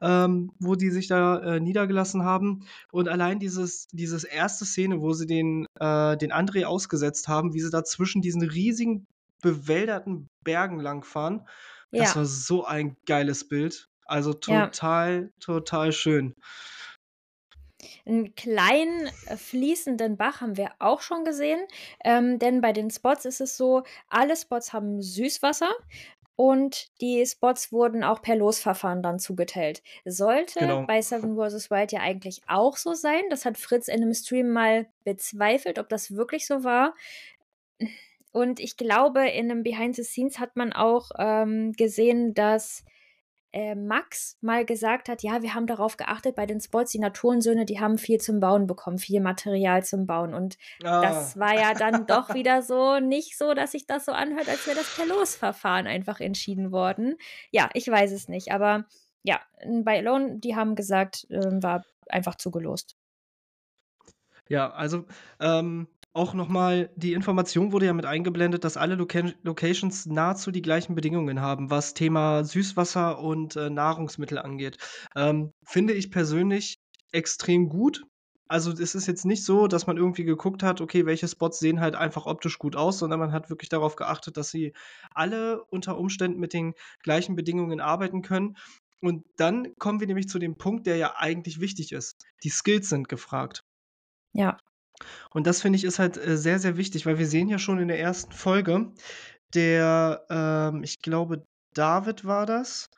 [0.00, 2.66] ähm, wo die sich da, äh, niedergelassen haben.
[2.92, 4.64] Und allein dieses dieses 1.
[4.64, 9.04] Szene, wo sie den äh, den André ausgesetzt haben, wie sie da zwischen diesen riesigen
[9.42, 11.48] bewälderten Bergen langfahren,
[11.96, 12.16] das Ja.
[12.16, 13.88] war so ein geiles Bild.
[14.06, 14.70] Also, Ja.
[14.70, 16.34] total, total schön.
[18.06, 21.60] 'N kleinen, äh, fließenden Bach haben wir auch schon gesehen,
[22.04, 25.70] ähm, denn bei den Spots ist es so, alle Spots haben Süßwasser
[26.36, 29.82] und die Spots wurden auch per Losverfahren dann zugeteilt.
[30.04, 30.86] Sollte Genau.
[30.86, 31.70] bei Seven vs.
[31.70, 33.22] Wild ja eigentlich auch so sein.
[33.30, 36.94] Das hat Fritz in 'nem Stream mal bezweifelt, ob das wirklich so war.
[38.34, 42.84] Und ich glaube, in 'nem Behind the Scenes hat man auch, ähm, gesehen, dass,
[43.52, 47.64] äh, Max mal gesagt hat: „Ja, wir haben darauf geachtet bei den Spots, die Naturensöhne,
[47.66, 50.96] die haben viel zum Bauen bekommen, viel Material zum Bauen.“ Und Ah.
[51.00, 54.66] das war ja dann doch wieder so nicht so, dass sich das so anhört, als
[54.66, 57.16] wäre das per Losverfahren einfach entschieden worden.
[57.50, 58.86] Ja, ich weiß es nicht, aber
[59.22, 59.40] ja,
[59.82, 62.96] bei Alone, die haben gesagt, ähm, war einfach zugelost.
[64.48, 65.06] Ja, also,
[65.40, 70.50] ähm, auch noch mal die Information wurde ja mit eingeblendet, dass alle Locan Locations nahezu
[70.50, 74.76] die gleichen Bedingungen haben, was Thema Süßwasser und, äh, Nahrungsmittel angeht.
[75.16, 76.78] Ähm, finde ich persönlich
[77.12, 78.04] extrem gut.
[78.48, 81.80] Also, es ist jetzt nicht so, dass man irgendwie geguckt hat, okay, welche Spots sehen
[81.80, 84.74] halt einfach optisch gut aus, sondern man hat wirklich darauf geachtet, dass sie
[85.14, 88.58] alle unter Umständen mit den gleichen Bedingungen arbeiten können.
[89.00, 92.16] Und dann kommen wir nämlich zu dem Punkt, der ja eigentlich wichtig ist.
[92.44, 93.64] Die Skills sind gefragt.
[94.34, 94.58] Ja.
[95.30, 97.78] Und das finde ich, ist halt, äh, sehr, sehr wichtig, weil wir sehen ja schon
[97.78, 98.92] in der ersten Folge,
[99.54, 102.90] der, ähm, ich glaube, David war das,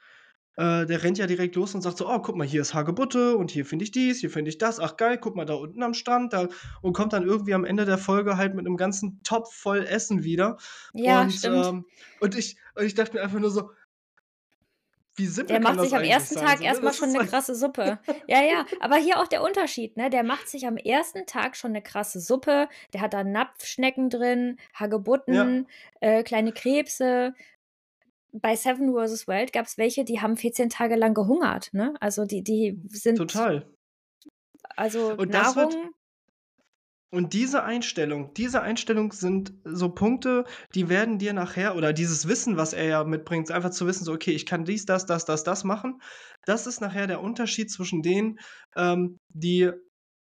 [0.57, 3.37] äh, der rennt ja direkt los und sagt so: „Oh, guck mal, hier ist Hagebutte
[3.37, 4.79] und hier finde ich dies, hier finde ich das.
[4.81, 6.49] Ach geil, guck mal da unten am Strand, da“
[6.83, 10.23] und kommt dann irgendwie am Ende der Folge halt mit 'nem ganzen Topf voll Essen
[10.25, 10.59] wieder.
[10.93, 11.73] Ja, Und, stimmt.
[11.73, 11.87] ähm
[12.21, 13.71] und ich und ich dachte mir einfach nur so
[15.17, 16.35] wie simpel Der macht sich am eigentlich 1.
[16.35, 16.67] sein, Tag so, ne?
[16.67, 17.99] erst mal Das schon ist 'ne krasse Suppe.
[18.27, 20.09] Ja, ja, aber hier auch der Unterschied, ne?
[20.09, 21.27] Der macht sich am 1.
[21.27, 22.69] Tag schon 'ne krasse Suppe.
[22.95, 24.59] Der hat da Napfschnecken drin,
[25.29, 25.55] Ja.
[25.55, 25.69] Hagebutten,
[26.01, 27.35] äh, kleine Krebse.
[28.33, 29.29] Bei Seven vs.
[29.29, 31.95] Wild gab's welche, die haben 14 Tage lang gehungert, ne?
[32.01, 33.67] Also, die die sind Total.
[34.77, 35.95] also, Und Nahrung
[37.15, 42.57] Und diese Einstellung diese Einstellung sind so Punkte, die werden dir nachher oder dieses Wissen,
[42.57, 45.45] was er ja mitbringt, einfach zu wissen, so: „Okay, ich kann dies, das, das, das,
[45.45, 46.01] das machen.“
[46.45, 48.41] Das ist nachher der Unterschied zwischen denen,
[48.77, 49.71] ähm, die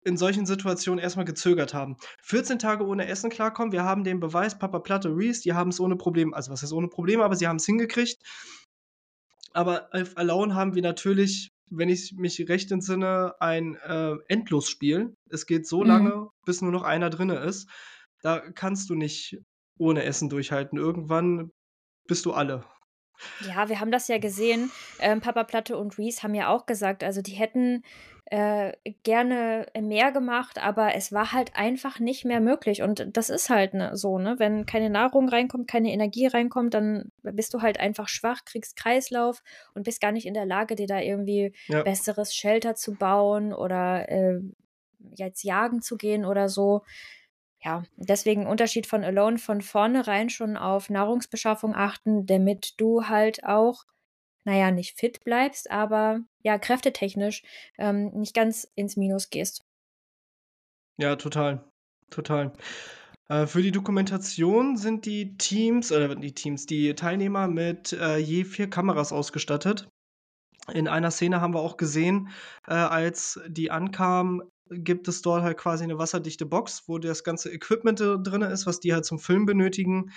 [0.05, 1.97] in solchen Situationen erst mal gezögert haben.
[2.21, 5.95] 14 Tage ohne Essen klarkommen, wir haben den Beweis, Papa Platte, Reese, die haben's ohne
[5.95, 8.21] Probleme also, was heißt ohne Probleme, aber sie haben's hingekriegt.
[9.53, 15.15] Aber auf Alone haben wir natürlich, wenn ich mich recht entsinne, ein, äh, Endlosspiel.
[15.29, 15.87] Es geht so Mhm.
[15.87, 17.69] lange, bis nur noch einer drinnen ist.
[18.21, 19.37] Da kannst du nicht
[19.77, 20.77] ohne Essen durchhalten.
[20.77, 21.51] Irgendwann
[22.07, 22.63] bist du alle.
[23.47, 24.71] Ja, wir haben das ja gesehen.
[24.99, 27.83] Ähm, Papa Platte und Reese haben ja auch gesagt, also, die hätten,
[28.33, 32.81] äh, gerne mehr gemacht, aber es war halt einfach nicht mehr möglich.
[32.81, 34.35] Und das ist halt, ne, so, ne?
[34.39, 39.43] Wenn keine Nahrung reinkommt, keine Energie reinkommt, dann bist du halt einfach schwach, kriegst Kreislauf
[39.75, 41.83] und bist gar nicht in der Lage, dir da irgendwie Ja.
[41.83, 44.39] besseres Shelter zu bauen oder, äh,
[45.15, 46.81] jetzt jagen zu gehen oder so.
[47.63, 53.83] Ja, deswegen Unterschied von Alone von vornherein schon auf Nahrungsbeschaffung achten, damit du halt auch,
[54.45, 57.43] na ja, nicht fit bleibst, aber ja, kräftetechnisch,
[57.77, 59.63] ähm, nicht ganz ins Minus gehst.
[60.99, 61.63] Ja, total,
[62.11, 62.53] total.
[63.29, 68.43] Äh, für die Dokumentation sind die Teams oder die Teams die Teilnehmer mit, äh, je
[68.45, 69.87] 4 Kameras ausgestattet.
[70.73, 72.29] In einer Szene haben wir auch gesehen,
[72.67, 77.51] äh, als die ankamen, gibt es dort halt quasi 'ne wasserdichte Box, wo das ganze
[77.53, 80.11] Equipment, äh, drinnen ist, was die halt zum Filmen benötigen.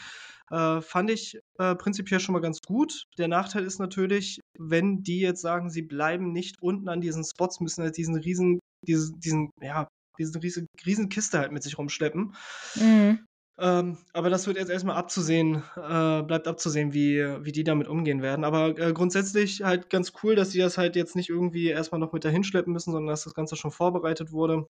[0.51, 3.05] Äh, fand ich, äh, prinzipiell schon mal ganz gut.
[3.19, 7.61] Der Nachteil ist natürlich, wenn die jetzt sagen, sie bleiben nicht unten an diesen Spots,
[7.61, 12.35] müssen halt diesen riesen diesen diesen ja, diese riesig Riesenkiste halt mit sich rumschleppen.
[12.77, 13.27] Mhm.
[13.59, 17.89] Ähm, aber das wird jetzt erst mal abzusehen äh, bleibt abzusehen, wie wie die damit
[17.89, 18.45] umgehen werden.
[18.45, 21.99] Aber, äh, grundsätzlich halt ganz cool, dass sie das halt jetzt nicht irgendwie erst mal
[21.99, 24.67] noch mit dahin schleppen müssen, sondern dass das Ganze schon vorbereitet wurde.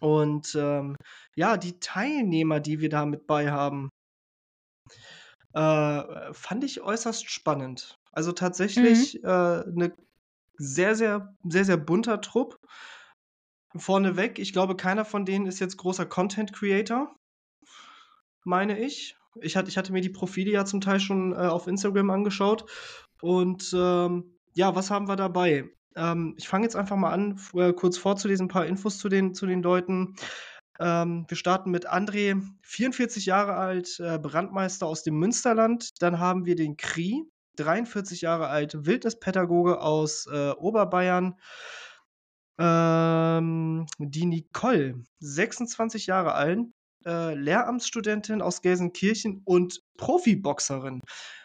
[0.00, 0.96] Und, ähm,
[1.36, 3.90] ja, die Teilnehmer, die wir da mit bei haben
[5.54, 7.98] äh, fand ich äußerst spannend.
[8.12, 8.32] Also,
[8.76, 9.10] Mhm.
[9.12, 9.28] tatsächlich, äh,
[9.66, 9.94] 'ne
[10.58, 12.58] sehr, sehr sehr, sehr bunter Trupp.
[13.74, 17.16] Vorneweg, ich glaube, keiner von denen ist jetzt großer Content Creator
[18.46, 19.16] meine ich.
[19.42, 22.64] Ich hatte ich hatte mir die Profile ja zum Teil schon, äh, auf Instagram angeschaut.
[23.20, 25.68] Und, ähm, ja, was haben wir dabei?
[25.96, 29.34] Ähm, ich fange jetzt einfach mal an, äh, kurz vorzulesen, 'n paar Infos zu den
[29.34, 30.14] zu den Leuten.
[30.80, 36.02] Ähm, wir starten mit André, 44 Jahre alt, äh, Brandmeister aus dem Münsterland.
[36.02, 37.22] Dann haben wir den Kri,
[37.56, 41.38] 43 Jahre alt, Wildnispädagoge aus, äh, Oberbayern.
[42.58, 46.60] Ähm, die Nicole, 26 Jahre alt,
[47.04, 51.02] äh, Lehramtsstudentin aus Gelsenkirchen und Profiboxerin.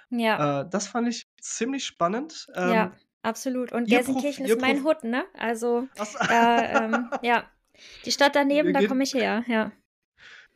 [0.09, 0.61] Ja.
[0.61, 2.47] Äh, das fand ich ziemlich spannend.
[2.55, 2.85] Ja.
[2.85, 2.91] Ähm
[3.23, 3.71] Absolut.
[3.71, 5.25] Und prof Gelsenkirchen ihr ist mein prof Hood, ne?
[5.37, 6.05] Also, so.
[6.27, 7.43] da, ähm ja.
[8.05, 9.71] Die Stadt daneben, da komme ich her, ja.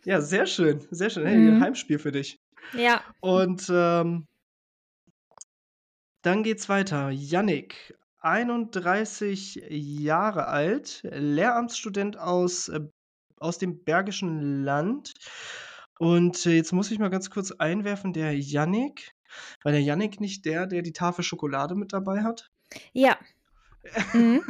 [0.06, 1.26] Ja, sehr schön, sehr schön.
[1.26, 1.62] Hey, Mhm.
[1.62, 2.40] Heimspiel für dich.
[2.74, 3.02] Ja.
[3.22, 4.28] Und, ähm
[6.22, 7.12] dann geht's weiter.
[7.12, 12.82] Jannik, 31 Jahre alt, Lehramtsstudent aus, äh
[13.38, 15.14] aus dem Bergischen Land.
[16.00, 19.12] Und, äh, jetzt muss ich mal ganz kurz einwerfen, der Jannik
[19.64, 22.50] war der Jannik nicht der, der die Tafel Schokolade mit dabei hat?
[22.94, 23.18] Ja.
[24.14, 24.42] Mhm.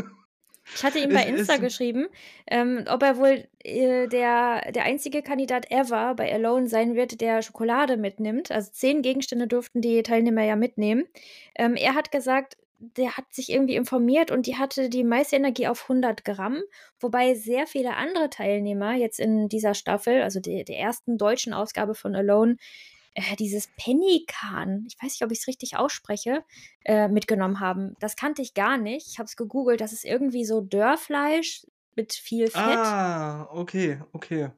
[0.73, 2.07] Ich hatte ihm bei Insta geschrieben,
[2.47, 7.41] ähm, ob er wohl, äh, der der einzige Kandidat ever bei Alone sein wird, der
[7.41, 8.51] Schokolade mitnimmt.
[8.51, 11.05] Also 10 Gegenstände durften die Teilnehmer ja mitnehmen.
[11.55, 15.67] Ähm, er hat gesagt, der hat sich irgendwie informiert und die hatte die meiste Energie
[15.67, 16.61] auf 100 Gramm,
[16.99, 21.95] wobei sehr viele andere Teilnehmer jetzt in dieser Staffel, also de der ersten deutschen Ausgabe
[21.95, 22.57] von Alone,
[23.15, 26.43] äh, dieses Pemmikan, ich weiß nicht, ob ich's richtig ausspreche,
[26.85, 27.95] äh, mitgenommen haben.
[27.99, 29.07] Das kannte ich gar nicht.
[29.11, 32.97] Ich habe es gegoogelt, das ist irgendwie so Dörrfleisch mit viel Fett.
[32.97, 34.51] Ah, okay, okay.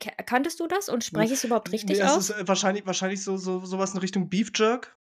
[0.00, 2.28] K kanntest du das und Hm, spreche ich's überhaupt richtig ne, es aus?
[2.28, 4.98] ist, äh, wahrscheinlich wahrscheinlich so so so was in Richtung Beef Jerk.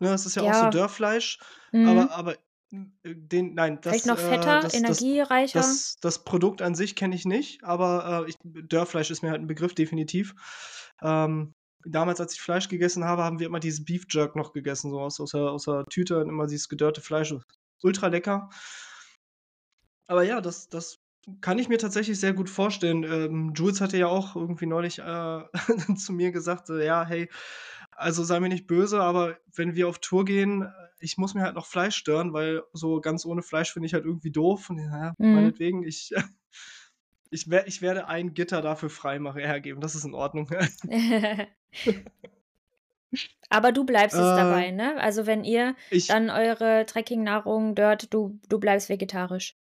[0.00, 0.66] Ne, das ist ja auch so Ja.
[0.66, 1.38] Dörrfleisch,
[1.80, 2.12] aber Mhm.
[2.12, 2.36] aber,
[2.72, 5.52] hm, äh, den nein, Vielleicht das, noch äh fetter, das das energiereicher?
[5.52, 9.42] das das Produkt an sich kenne ich nicht, aber, äh, ich Dörrfleisch ist mir halt
[9.42, 10.34] 'n Begriff, definitiv.
[11.02, 11.54] Ähm,
[11.86, 15.00] damals, als ich Fleisch gegessen habe, haben wir immer dieses Beef Jerk noch gegessen, so
[15.00, 17.34] aus aus der aus der Tüte und immer dieses gedörrte Fleisch,
[17.82, 18.50] ultra lecker.
[20.06, 20.98] Aber ja, das das
[21.40, 23.04] kann ich mir tatsächlich sehr gut vorstellen.
[23.04, 25.42] Ähm, Jules hatte ja auch irgendwie neulich, äh,
[25.96, 27.30] zu mir gesagt, so: „Ja, hey,
[27.92, 31.42] also sei mir nicht böse, aber wenn wir auf Tour gehen, äh, ich muss mir
[31.42, 34.78] halt noch Fleisch stören, weil so ganz ohne Fleisch finde ich halt irgendwie doof.“ Und
[34.78, 35.62] ich: „Na ja, Mhm.
[35.62, 36.12] meinetwegen, ich
[37.32, 40.48] ich wer ich werde ein Gitter dafür freimachen hergeben, das ist in Ordnung.“
[43.50, 44.96] Aber du bleibst jetzt dabei, Äh ne?
[45.00, 49.54] Also, wenn ihr ich dann eure Trekkingnahrung dort du du bleibst vegetarisch?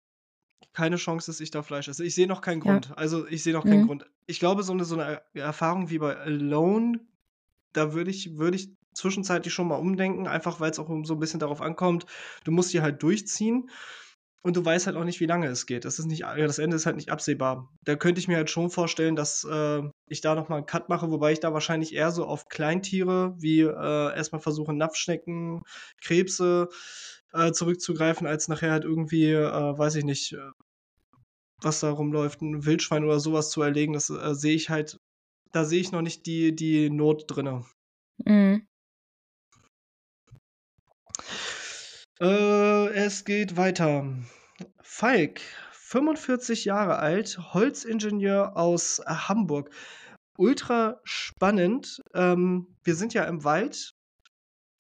[0.76, 2.06] Keine Chance, dass ich da Fleisch esse.
[2.06, 2.82] Ich sehe noch keinen Ja.
[2.82, 2.98] Grund.
[2.98, 3.82] Also, ich sehe noch keinen Mhm.
[3.82, 4.06] Grund.
[4.26, 7.02] Ich glaube, so 'ne so 'ne Er Erfahrung wie bei Alone,
[7.74, 11.20] da würde ich würde ich zwischenzeitlich schon mal umdenken, einfach weil's auch um so 'n
[11.20, 12.06] bisschen darauf ankommt,
[12.46, 13.70] du musst die halt durchziehen
[14.44, 15.86] und du weißt halt auch nicht, wie lange es geht.
[15.86, 17.70] Das ist nicht ja, das Ende ist halt nicht absehbar.
[17.84, 20.90] Da könnte ich mir halt schon vorstellen, dass, äh, ich da noch mal 'n Cut
[20.90, 25.62] mache, wobei ich da wahrscheinlich eher so auf Kleintiere wie, äh, erst mal versuche, Napfschnecken,
[26.02, 26.70] Krebse,
[27.34, 30.40] äh, zurückzugreifen, als nachher halt irgendwie, äh, weiß ich nicht, äh,
[31.62, 33.94] was da rumläuft, 'n Wildschwein oder so was zu erlegen.
[33.94, 35.00] Das, äh, sehe ich halt
[35.54, 37.66] da sehe ich noch nicht die die Not drinnen.
[38.26, 38.66] Mhm.
[42.22, 44.06] Äh, es geht weiter.
[44.84, 49.72] Falk, 45 Jahre alt, Holzingenieur aus Hamburg.
[50.38, 52.00] Ultra spannend.
[52.14, 53.94] Ähm, wir sind ja im Wald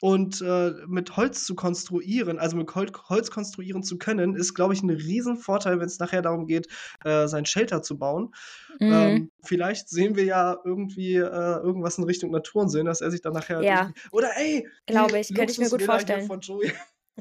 [0.01, 4.73] und, äh, mit Holz zu konstruieren also mit Hol Holz konstruieren zu können, ist, glaube
[4.75, 6.67] ich, 'n Riesenvorteil, wenn's nachher darum geht,
[7.05, 8.33] äh, sein Shelter zu bauen.
[8.79, 9.21] Mhm.
[9.21, 11.23] Ähm, vielleicht sehen wir ja irgendwie, äh,
[11.61, 13.93] irgendwas in Richtung Natursinn, dass er sich dann nachher Ja.
[14.11, 16.25] oder ey, Glaube ich, könnte ich mir gut vorstellen.
[16.25, 16.73] von Joey.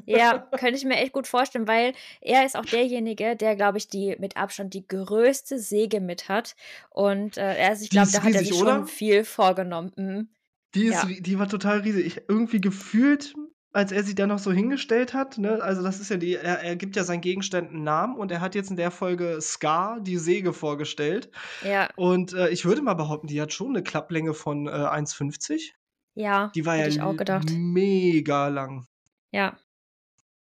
[0.07, 3.87] Ja, könnte ich mir echt gut vorstellen, weil er ist auch derjenige, der, glaube ich,
[3.87, 6.55] die mit Abstand die größte Säge mit hat.
[6.89, 8.87] Und, äh, also, ich Die glaube, ist da hat er riesig, sich schon oder?
[8.87, 9.91] viel vorgenommen.
[9.95, 10.29] Mhm.
[10.73, 11.11] Die ist Ja.
[11.19, 12.05] die war total riesig.
[12.05, 13.33] Ich irgendwie gefühlt,
[13.73, 16.59] als er sie da noch so hingestellt hat, ne also, das ist ja die er
[16.61, 19.99] er gibt ja seinen Gegenständen 'n Namen und er hat jetzt in der Folge Scar,
[20.01, 21.29] die Säge, vorgestellt.
[21.61, 21.91] Ja.
[21.95, 25.73] Und, äh, ich würde mal behaupten, die hat schon 'ne Klapplänge von, äh, 1,50.
[26.17, 27.61] Ja, Die war ja ich auch gedacht.
[27.73, 28.87] mega lang.
[29.33, 29.57] Ja.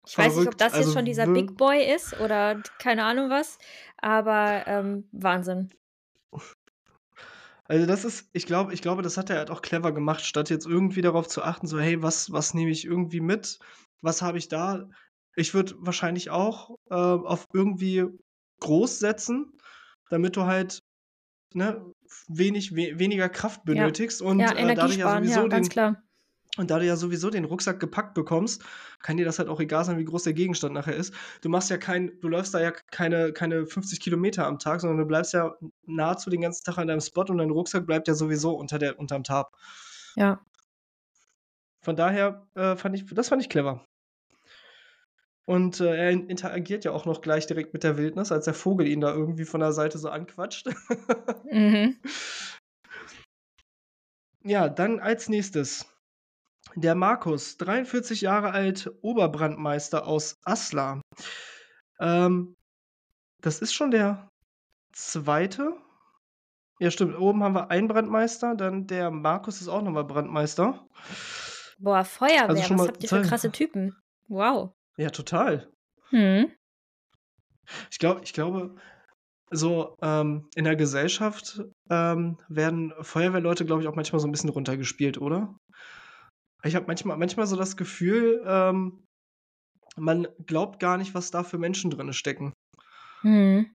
[0.08, 2.62] Ich weiß nicht, ob Verrückt, das jetzt also schon dieser wir Big Boy ist oder
[2.78, 3.58] keine Ahnung was,
[3.98, 5.70] aber, ähm, Wahnsinn.
[7.68, 10.50] Also, das ist ich glaube ich glaube, das hat er halt auch clever gemacht, statt
[10.50, 13.58] jetzt irgendwie darauf zu achten, so: „Hey, was was nehme ich irgendwie mit?
[14.02, 14.88] Was habe ich da?“
[15.36, 18.04] Ich würde wahrscheinlich auch, äh, auf irgendwie
[18.60, 19.52] groß setzen,
[20.10, 20.80] damit du halt,
[21.54, 21.92] ne,
[22.28, 23.90] wenig we weniger Kraft Ja.
[23.90, 26.05] benötigst und, Ja, äh, da Energie du ja sparen, ja, sowieso ganz den klar.
[26.56, 28.62] Und da du ja sowieso den Rucksack gepackt bekommst,
[29.02, 31.12] kann dir das halt auch egal sein, wie groß der Gegenstand nachher ist.
[31.42, 34.98] Du machst ja kein du läufst da ja keine keine 50 Kilometer am Tag, sondern
[34.98, 35.54] du bleibst ja
[35.86, 38.98] nahezu den ganzen Tag an deinem Spot und dein Rucksack bleibt ja sowieso unter der
[38.98, 39.52] unterm Tarp.
[40.16, 40.40] Ja.
[41.82, 43.84] Von daher, äh, fand ich das fand ich clever.
[45.46, 48.54] Und, äh, er in interagiert ja auch noch gleich direkt mit der Wildnis, als der
[48.54, 50.68] Vogel ihn da irgendwie von der Seite so anquatscht.
[51.50, 51.96] Mhm.
[54.48, 55.86] Ja, dann als Nächstes
[56.76, 61.00] der Markus, 43 Jahre alt, Oberbrandmeister aus Aslar.
[62.00, 62.54] Ähm,
[63.42, 64.28] das ist schon der
[64.94, 65.74] 2.
[66.80, 67.18] Ja, stimmt.
[67.18, 70.86] Oben haben wir einen Brandmeister, dann der Markus ist auch noch mal Brandmeister.
[71.78, 72.04] Boah,
[72.48, 73.22] Also Feuerwehr, schon was habt ihr für 2.
[73.22, 73.96] krasse Typen?
[74.28, 74.72] Wow.
[74.98, 75.70] Ja, total.
[76.10, 76.56] Mhm.
[77.90, 78.76] Ich glaube ich glaube,
[79.50, 84.50] so, ähm, in der Gesellschaft, ähm, werden Feuerwehrleute, glaube ich, auch manchmal so 'n bisschen
[84.50, 85.56] runtergespielt, oder?
[86.66, 89.04] Ich habe manchmal manchmal so das Gefühl, ähm,
[89.96, 92.52] man glaubt gar nicht, was da für Menschen drinne stecken.
[93.24, 93.74] Mhm.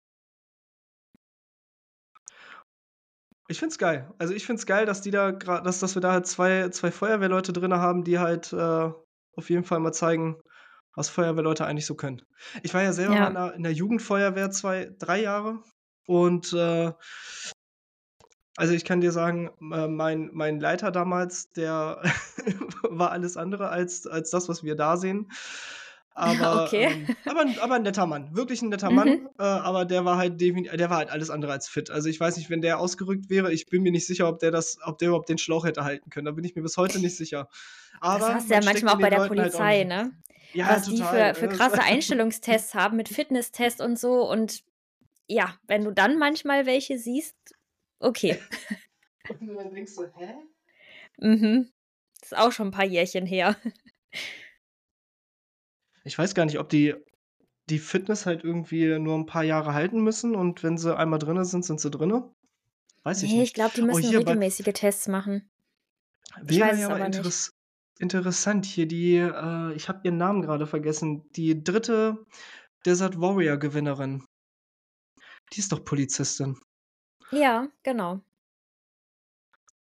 [3.47, 4.13] Ich finde es geil.
[4.19, 6.69] Also, ich finde es geil, dass die da gra dass dass wir da halt zwei
[6.69, 8.91] zwei Feuerwehrleute drinne haben, die halt, äh,
[9.35, 10.37] auf jeden Fall mal zeigen,
[10.95, 12.21] was Feuerwehrleute eigentlich so können.
[12.63, 13.45] Ich war ja selber mal in Ja.
[13.47, 15.63] der in der Jugendfeuerwehr 2 3 Jahre
[16.07, 16.91] und, äh
[18.57, 22.01] also, ich kann dir sagen, äh, mein mein Leiter damals, der
[22.83, 25.31] war alles andere als als das, was wir da sehen.
[26.11, 26.89] Aber, Okay.
[26.89, 28.89] ähm aber aber 'n netter Mann, wirklich 'n netter Mhm.
[28.91, 31.91] Mann, äh, aber der war halt der war halt alles andere als fit.
[31.91, 34.51] Also, ich weiß nicht, wenn der ausgerückt wäre ich bin mir nicht sicher, ob der
[34.51, 36.25] das ob der überhaupt den Schlauch hätte halten können.
[36.25, 37.47] Da bin ich mir bis heute nicht sicher.
[38.11, 40.13] Das Aber hast du ja manchmal auch bei der Leuten halt Polizei, nicht ne?
[40.53, 41.49] ja, Was die total, für für ne?
[41.49, 44.63] krasse Einstellungstests haben mit Fitnesstest und so und
[45.27, 47.35] ja, wenn du dann manchmal welche siehst,
[48.01, 48.39] okay.
[49.27, 50.35] Und du dann denkst so: „Hä?“
[51.17, 51.71] Mhm.
[52.21, 53.55] Ist auch schon 'n paar Jährchen her.
[56.03, 56.93] Ich weiß gar nicht, ob die
[57.69, 61.45] die Fitness halt irgendwie nur 'n paar Jahre halten müssen und wenn sie einmal drinne
[61.45, 62.33] sind, sind sie drinne?
[63.03, 63.53] Weiß ich Ne, ich nicht.
[63.53, 65.49] glaube, die Oh, müssen bei regelmäßige Tests machen.
[66.47, 67.39] Ich wäre weiß ja aber nicht.
[67.39, 67.51] interess
[67.99, 72.17] interessant hier die äh, ich habe ihren Namen grade vergessen, die 3.
[72.85, 74.23] Desert Warrior Gewinnerin.
[75.53, 76.57] Die ist doch Polizistin.
[77.31, 78.19] Ja, genau.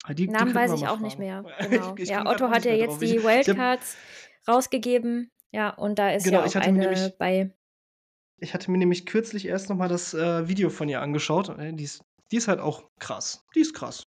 [0.05, 1.43] Ah, die Namen weiß ich auch nicht fragen.
[1.43, 1.95] mehr, Ich genau.
[1.97, 3.03] ich Ja, komme grad Otto hat nicht ja mehr jetzt drauf.
[3.03, 3.97] Ich die ich Wildcards
[4.49, 7.53] rausgegeben, ja, und da ist Genau, ja ich auch eine nämlich bei.
[8.39, 11.49] ich hatte mir nämlich kürzlich erst noch mal das, äh, Video von ihr angeschaut.
[11.59, 13.45] Äh, die ist die ist halt auch krass.
[13.55, 14.03] Die ist krass.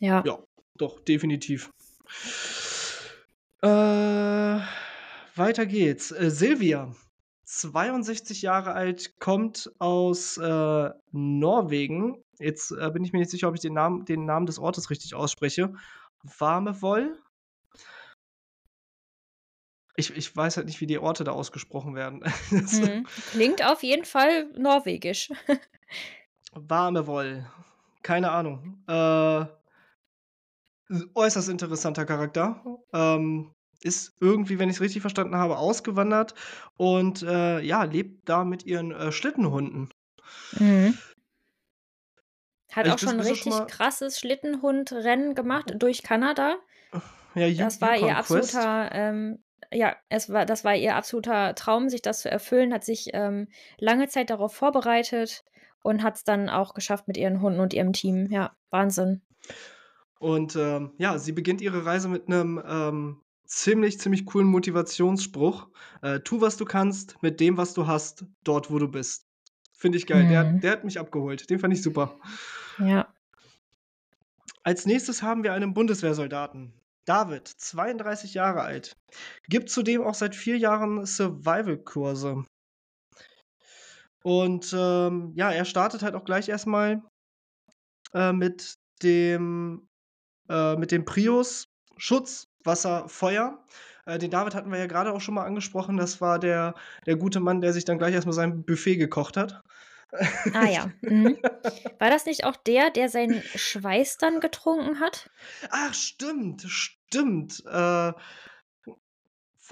[0.00, 0.22] Ja.
[0.26, 0.38] Ja,
[0.76, 1.70] doch, definitiv.
[3.62, 3.68] Äh,
[5.36, 6.10] weiter geht's.
[6.12, 6.94] Äh, Silvia,
[7.44, 12.22] 62 Jahre alt, kommt aus, äh, Norwegen.
[12.40, 14.90] Jetzt, äh, bin ich mir nicht sicher, ob ich den Namen den Namen des Ortes
[14.90, 15.74] richtig ausspreche.
[16.22, 17.18] Vamevoll?
[19.96, 22.22] Ich ich weiß halt nicht, wie die Orte da ausgesprochen werden.
[22.50, 23.06] Mhm.
[23.30, 25.30] Klingt auf jeden Fall norwegisch.
[26.52, 27.46] Vamevoll.
[28.02, 28.82] Keine Ahnung.
[28.88, 29.46] Äh
[31.14, 32.62] äußerst interessanter Charakter.
[32.92, 36.34] Ähm, ist irgendwie, wenn ich's richtig verstanden habe, ausgewandert
[36.76, 39.90] und, äh, ja, lebt da mit ihren, äh, Schlittenhunden.
[40.58, 40.98] Mhm.
[42.72, 46.56] Hat Also, auch schon 'n bist du schon richtig mal krasses Schlittenhundrennen gemacht durch Kanada.
[47.34, 48.68] Ja, Yu Das war ihr Yukon Quest.
[48.68, 52.84] absoluter, ähm ja, es war das war ihr absoluter Traum, sich das zu erfüllen, hat
[52.84, 53.48] sich, ähm,
[53.78, 55.44] lange Zeit darauf vorbereitet
[55.82, 58.28] und hat's dann auch geschafft mit ihren Hunden und ihrem Team.
[58.32, 59.22] Ja, Wahnsinn.
[60.20, 65.68] Und, ähm, ja, sie beginnt ihre Reise mit 'nem, ähm, ziemlich, ziemlich coolen Motivationsspruch.
[66.02, 69.29] Äh: „Tu, was du kannst, mit dem, was du hast, dort, wo du bist.“
[69.80, 70.28] Finde ich geil.
[70.28, 70.60] Der Mhm.
[70.60, 71.48] der hat mich abgeholt.
[71.48, 72.18] Den fand ich super.
[72.78, 73.08] Ja.
[74.62, 76.74] Als Nächstes haben wir einen Bundeswehrsoldaten.
[77.06, 78.92] David, 32 Jahre alt,
[79.48, 82.44] gibt zudem auch seit 4 Jahren Survival-Kurse.
[84.22, 87.02] Und, ähm, ja, er startet halt auch gleich erst mal
[88.12, 89.88] äh, mit dem
[90.50, 91.64] äh, mit dem Prius
[91.96, 93.64] Schutz, Wasser, Feuer.
[94.10, 95.96] Äh, den David hatten wir ja grade auch schon mal angesprochen.
[95.96, 96.74] Das war der
[97.06, 99.62] der gute Mann, der sich dann gleich erst mal sein Buffet gekocht hat.
[100.54, 101.38] Ah ja, mhm.
[101.98, 105.30] War das nicht auch der, der seinen Schweiß dann getrunken hat?
[105.70, 107.62] Ach, stimmt, stimmt.
[107.66, 108.12] Äh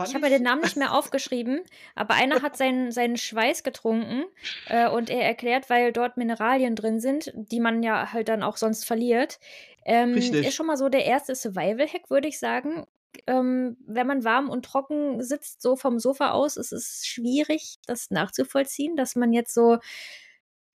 [0.05, 1.63] Ich habe den Namen nicht mehr aufgeschrieben,
[1.97, 4.27] aber einer hat seinen seinen Schweiß getrunken,
[4.69, 8.59] äh, und er erklärt, weil dort Mineralien drin sind, die man ja halt dann auch
[8.59, 9.41] sonst verliert.
[9.85, 10.55] Ähm, ist Richtig.
[10.55, 11.27] schon mal so der 1.
[11.29, 12.87] Survival-Hack, würde ich sagen.
[13.27, 18.11] Ähm, wenn man warm und trocken sitzt, so vom Sofa aus, ist es schwierig, das
[18.11, 19.79] nachzuvollziehen, dass man jetzt so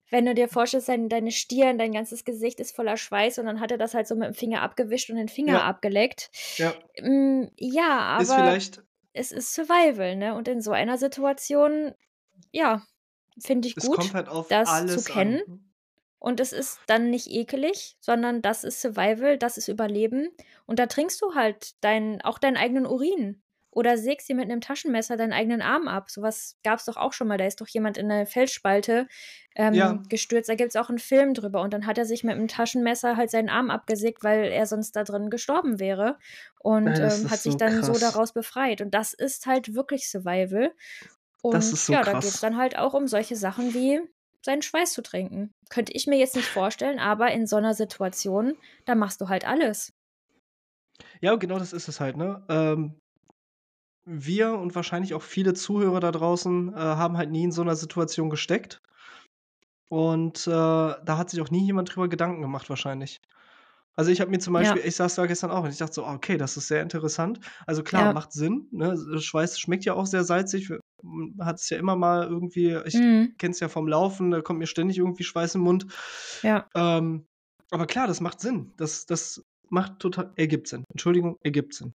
[0.10, 3.60] wenn du dir vorstellst, dein deine Stirn, dein ganzes Gesicht ist voller Schweiß und dann
[3.60, 5.64] hat er das halt so mit'm Finger abgewischt und den Finger Ja.
[5.64, 6.30] abgeleckt.
[6.58, 6.90] Ja.
[6.98, 10.36] Hm, ja, Ist aber vielleicht es ist Survival, ne?
[10.36, 11.94] Und in so einer Situation,
[12.52, 12.84] ja,
[13.40, 15.42] finde ich Es gut, halt das zu alles an.
[16.24, 20.30] Und es ist dann nicht ekelig, sondern das ist Survival, das ist Überleben.
[20.66, 24.62] Und da trinkst du halt deinen auch deinen eigenen Urin oder sägst dir mit 'nem
[24.62, 26.10] Taschenmesser deinen eigenen Arm ab.
[26.10, 27.38] So was gab's doch auch schon mal.
[27.38, 29.08] Da ist doch jemand in 'ne Felsspalte,
[29.72, 29.98] Ja.
[29.98, 30.48] ähm, gestürzt.
[30.48, 33.30] Da gibt's auch 'n Film drüber und dann hat er sich mit 'm Taschenmesser halt
[33.30, 36.18] seinen Arm abgesägt, weil er sonst da drin gestorben wäre
[36.60, 37.98] und, Ja, das ähm, hat sich so dann so krass.
[37.98, 38.80] daraus befreit.
[38.80, 40.72] Und das ist halt wirklich Survival.
[41.52, 42.42] Das Und ist so ja, da geht's krass.
[42.42, 44.02] dann halt auch um solche Sachen wie
[44.46, 45.52] seinen Schweiß zu trinken.
[45.70, 49.46] Könnte ich mir jetzt nicht vorstellen, aber in so 'ner Situation, da machst du halt
[49.48, 49.94] alles.
[51.22, 52.44] Ja, genau das ist es halt, ne?
[52.50, 52.96] Ähm
[54.06, 57.76] wir und wahrscheinlich auch viele Zuhörer da draußen, äh, haben halt nie in so einer
[57.78, 58.82] Situation gesteckt.
[59.92, 63.20] Und, äh, da hat sich auch nie jemand drüber Gedanken gemacht wahrscheinlich.
[63.98, 64.86] Also, ich habe mir zum Beispiel Ja.
[64.86, 67.40] ich saß da gestern auch und ich dachte so: „Ah, okay, das ist sehr interessant.“
[67.68, 68.14] Also, klar, Ja.
[68.14, 68.98] macht Sinn, ne?
[69.20, 70.70] Schweiß schmeckt ja auch sehr salzig.
[71.40, 73.36] Hat es ja immer mal irgendwie ich Mhm.
[73.38, 75.88] kenne es ja vom Laufen, da kommt mir ständig irgendwie Schweiß im Mund.
[76.44, 76.70] Ja.
[76.76, 77.28] Ähm,
[77.72, 78.74] aber klar, das macht Sinn.
[78.78, 80.86] Das das macht total ergibt Sinn.
[80.94, 81.94] Entschuldigung, ergibt Sinn.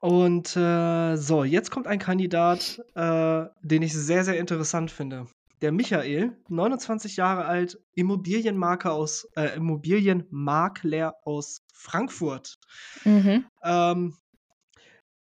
[0.00, 5.26] Und, äh, so, jetzt kommt ein Kandidat, äh, den ich sehr, sehr interessant finde.
[5.60, 12.58] Der Michael, 29 Jahre alt, Immobilienmakler aus äh, Immobilienmakler aus Frankfurt.
[13.04, 13.46] Mhm.
[13.62, 14.16] Ähm,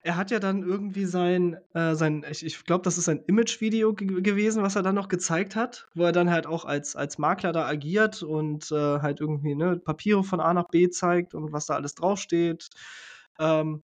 [0.00, 3.94] er hat ja dann irgendwie sein äh, sein ich ich glaube, das ist ein Imagevideo
[3.94, 7.16] ge gewesen, was er dann noch gezeigt hat, wo er dann halt auch als als
[7.18, 11.52] Makler da agiert und, äh, halt irgendwie, ne, Papiere von A nach B zeigt und
[11.52, 12.68] was da alles draufsteht.
[13.38, 13.82] Ähm,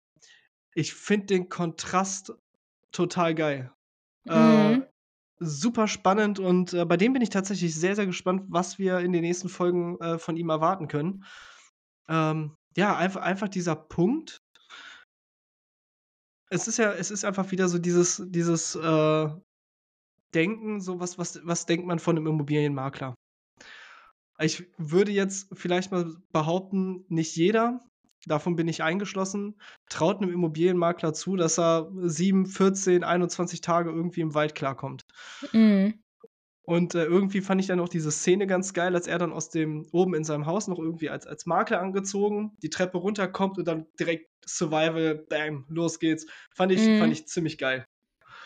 [0.74, 2.34] ich finde den Kontrast
[2.92, 3.72] total geil.
[4.28, 4.86] Äh, Mhm.
[5.41, 9.12] Super spannend und, äh, bei dem bin ich tatsächlich sehr, sehr gespannt, was wir in
[9.12, 11.24] den nächsten Folgen, äh, von ihm erwarten können.
[12.09, 14.41] Ähm, ja, einfach einfach dieser Punkt
[16.53, 19.28] es ist ja es ist einfach wieder so dieses dieses, äh,
[20.34, 23.14] Denken, so was was was denkt man von 'nem Immobilienmakler?
[24.38, 27.80] Ich würde jetzt vielleicht mal behaupten, nicht jeder,
[28.26, 34.20] davon bin ich eingeschlossen, traut 'nem Immobilienmakler zu, dass er 7, 14, 21 Tage irgendwie
[34.22, 35.02] im Wald klarkommt.
[35.52, 36.00] Mhm.
[36.66, 39.48] Und, äh, irgendwie fand ich dann auch diese Szene ganz geil, als er dann aus
[39.50, 43.66] dem oben in seinem Haus noch irgendwie als als Makler angezogen, die Treppe runterkommt und
[43.66, 46.26] dann direkt Survival, bam, los geht's.
[46.50, 47.14] Fand ich fand Mhm.
[47.14, 47.86] ich ziemlich geil.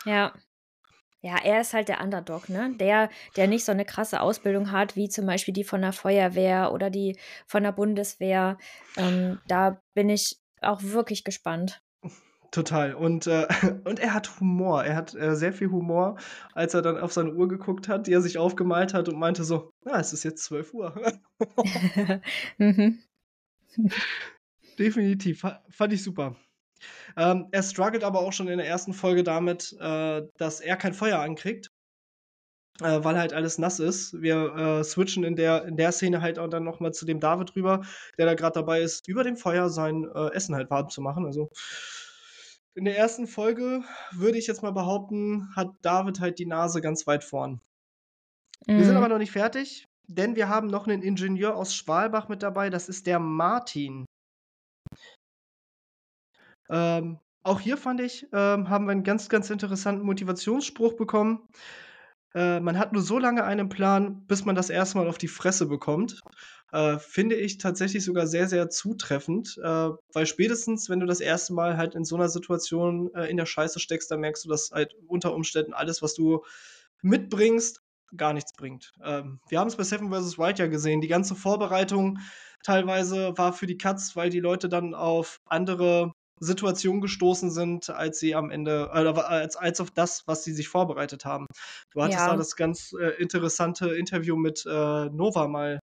[0.04, 0.34] Ja.
[1.24, 2.74] Ja, er ist halt der Underdog, ne?
[2.78, 6.70] Der der nicht so 'ne krasse Ausbildung hat, wie zum Beispiel die von der Feuerwehr
[6.70, 8.58] oder die von der Bundeswehr.
[8.94, 11.80] Ähm, da bin ich auch wirklich gespannt.
[12.52, 12.94] Total.
[12.94, 13.46] Und, äh
[13.84, 14.84] und er hat Humor.
[14.84, 16.16] Er hat, äh, sehr viel Humor,
[16.54, 19.44] als er dann auf seine Uhr geguckt hat, die er sich aufgemalt hat und meinte
[19.44, 20.94] so: „Ah, es ist jetzt 12:00.“
[22.58, 23.04] Mhm.
[24.78, 26.36] Definitiv, fa fand ich super.
[27.16, 28.92] Ähm, er struggelt aber auch schon in der 1.
[28.94, 31.70] Folge damit, äh, dass er kein Feuer ankriegt,
[32.80, 34.20] äh, weil halt alles nass ist.
[34.20, 37.20] Wir, äh, switchen in der in der Szene halt auch dann noch mal zu dem
[37.20, 37.82] David rüber,
[38.18, 41.24] der da grad dabei ist, über dem Feuer sein, äh, Essen halt warm zu machen.
[41.26, 41.50] Also,
[42.74, 43.26] in der 1.
[43.28, 43.82] Folge,
[44.12, 47.60] würde ich jetzt mal behaupten, hat David halt die Nase ganz weit vorn.
[48.76, 49.08] Wir sind aber Mhm.
[49.08, 53.06] noch nicht fertig, denn wir haben noch 'nen Ingenieur aus Schwalbach mit dabei, das ist
[53.06, 54.04] der Martin.
[56.70, 61.48] Ähm, auch hier fand ich, ähm, haben wir 'n ganz, ganz interessanten Motivationsspruch bekommen.
[62.34, 64.98] Äh, man hat nur so lange einen Plan, bis man das 1.
[64.98, 66.20] Mal auf die Fresse bekommt.
[66.72, 71.54] Äh, finde ich tatsächlich sogar sehr, sehr zutreffend, äh, weil spätestens, wenn du das 1.
[71.54, 74.70] Mal halt in so 'ner Situation, äh, in der Scheiße steckst, dann merkst du, dass
[74.72, 76.42] halt unter Umständen alles, was du
[77.02, 77.82] mitbringst,
[78.16, 78.92] gar nichts bringt.
[79.04, 80.38] Ähm, wir haben's bei Seven vs.
[80.38, 81.00] Wild ja gesehen.
[81.02, 82.18] Die ganze Vorbereitung
[82.64, 88.18] teilweise war für die Katz, weil die Leute dann auf andere Situationen gestoßen sind, als
[88.20, 91.46] sie am Ende oder als als auf das, was sie sich vorbereitet haben.
[91.92, 92.36] Du hattest da Ja.
[92.36, 94.70] das ganz, äh, interessante Interview mit, äh,
[95.10, 95.80] Nova mal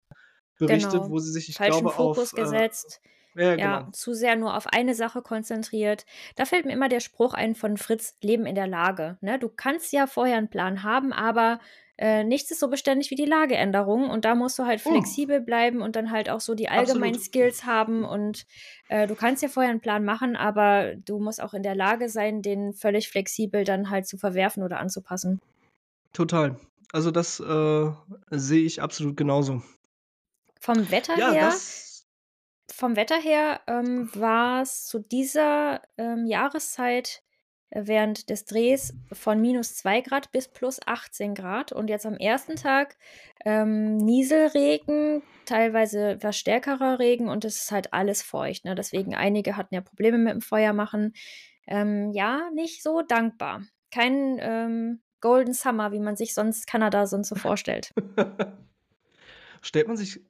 [0.60, 1.10] berichtet, Genau.
[1.10, 3.02] wo sie sich, ich Falschen glaube, Fokus auf, äh gesetzt.
[3.36, 3.94] ja, Ja, genau.
[3.94, 6.06] zu sehr nur auf eine Sache konzentriert.
[6.36, 9.40] Da fällt mir immer der Spruch ein von Fritz: „Leben in der Lage“, ne?
[9.40, 11.60] Du kannst ja vorher 'n Plan haben, aber,
[12.00, 14.90] äh, nichts ist so beständig wie die Lageänderung und da musst du halt Oh.
[14.92, 17.26] flexibel bleiben und dann halt auch so die allgemeinen Absolut.
[17.26, 18.46] Skills haben und,
[18.88, 22.10] äh, du kannst ja vorher 'n Plan machen, aber du musst auch in der Lage
[22.10, 25.42] sein, den völlig flexibel dann halt zu verwerfen oder anzupassen.
[26.14, 26.56] Total.
[26.92, 27.92] Also, das, äh,
[28.32, 29.62] sehe ich absolut genauso.
[30.62, 31.62] Vom Wetter Ja, her
[32.72, 37.24] vom Wetter her, ähm, war's zu dieser, ähm, Jahreszeit,
[37.72, 41.36] während des Drehs von -2 C bis +18
[41.70, 42.56] C und jetzt am 1.
[42.56, 42.98] Tag,
[43.46, 48.76] ähm, Nieselregen, teilweise etwas stärkerer Regen und es ist halt alles feucht, ne?
[48.76, 51.14] Deswegen einige hatten ja Probleme mit dem Feuermachen.
[51.68, 53.64] Ähm, ja, nicht so dankbar.
[53.92, 57.94] Kein, ähm, Golden Summer, wie man sich sonst Kanada sonst so vorstellt.
[59.62, 60.22] Stellt man sich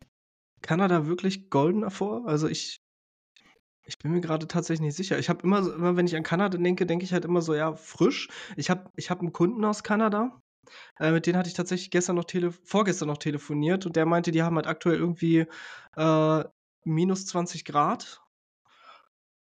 [0.62, 2.28] Kanada wirklich goldener vor?
[2.28, 2.79] Also, ich
[3.90, 5.20] ich bin mir grade tatsächlich nicht sicher.
[5.20, 7.56] Ich habe immer so immer wenn ich an Kanada denke, denke ich halt immer so,
[7.56, 8.30] ja, frisch.
[8.58, 10.42] Ich habe ich habe 'n Kunden aus Kanada,
[11.00, 14.32] äh, mit denen hatte ich tatsächlich gestern noch telef vorgestern noch telefoniert und der meinte,
[14.32, 15.48] die haben halt aktuell irgendwie,
[15.98, 16.46] äh,
[16.86, 18.22] -20 C.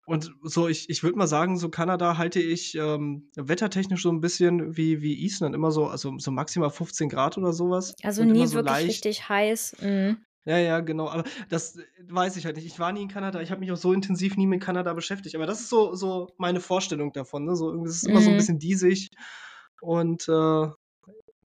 [0.06, 4.20] Und so, ich ich würde mal sagen, so Kanada halte ich, ähm, wettertechnisch so 'n
[4.22, 8.22] bisschen wie wie Island immer so also, so maximal 15 C oder so was Also,
[8.22, 9.76] und immer nie so wirklich leicht richtig heiß.
[9.80, 10.24] Mhm.
[10.46, 12.66] Ja, ja, genau, aber das, äh, weiß ich halt nicht.
[12.66, 15.34] Ich war nie in Kanada, ich habe mich auch so intensiv nie mit Kanada beschäftigt,
[15.34, 17.56] aber das ist so so meine Vorstellung davon, ne?
[17.56, 18.36] So es ist immer so 'n Mhm.
[18.36, 19.10] bisschen diesig
[19.80, 20.68] und, äh,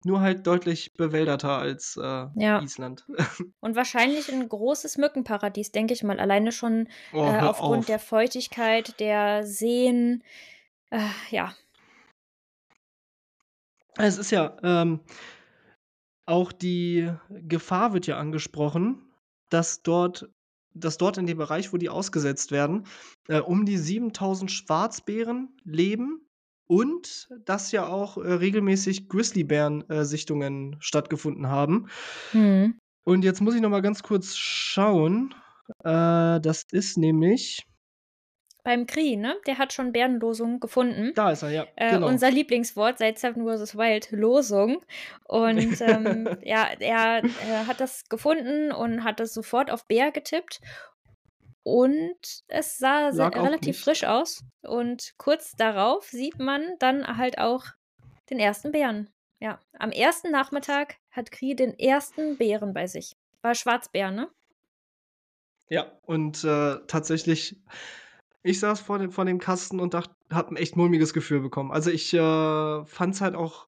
[0.06, 2.64] nur halt deutlich bewälderter als, äh, Ja.
[2.64, 3.06] Island.
[3.62, 8.00] Und wahrscheinlich 'n großes Mückenparadies, denke ich mal, alleine schon, Oh, äh, hör aufgrund der
[8.00, 8.00] auf.
[8.00, 10.24] Feuchtigkeit, der Seen,
[10.91, 11.00] äh,
[11.32, 11.56] ja.
[13.98, 15.02] Es ist ja, ähm
[16.26, 19.13] auch die Gefahr wird ja angesprochen,
[19.49, 20.30] dass dort
[20.76, 22.88] dass dort in dem Bereich, wo die ausgesetzt werden,
[23.28, 26.28] äh, um die 7.000 Schwarzbären leben
[26.65, 30.05] und dass ja auch, äh, regelmäßig Grizzlybären äh,
[30.80, 31.89] stattgefunden haben.
[32.34, 32.80] Mhm.
[33.03, 35.36] Und jetzt muss ich noch mal ganz kurz schauen.
[35.84, 37.67] Äh, das ist nämlich
[38.64, 39.36] Beim Krii, ne?
[39.45, 41.11] Der hat schon Bärenlosung gefunden.
[41.16, 42.07] Da ist er, ja, Äh, genau.
[42.07, 43.76] unser Lieblingswort seit Seven vs.
[43.78, 44.84] Wild, Losung.
[45.26, 50.61] Und, ähm, ja, er, äh, hat das gefunden und hat das sofort auf Bär getippt.
[51.64, 54.43] Und es sah relativ frisch aus.
[54.61, 57.66] Und kurz darauf sieht man dann halt auch
[58.30, 58.64] den 1.
[58.72, 59.09] Bären.
[59.39, 60.24] Ja, am 1.
[60.32, 62.38] Nachmittag hat Krii den 1.
[62.38, 63.16] Bären bei sich.
[63.41, 64.30] War Schwarzbär, ne?
[65.70, 67.57] Ja, und, äh, tatsächlich
[68.44, 71.72] ich saß vor dem vor dem Kasten und dacht habe 'n echt mulmiges Gefühl bekommen.
[71.72, 73.68] Also, ich, äh, fand's halt auch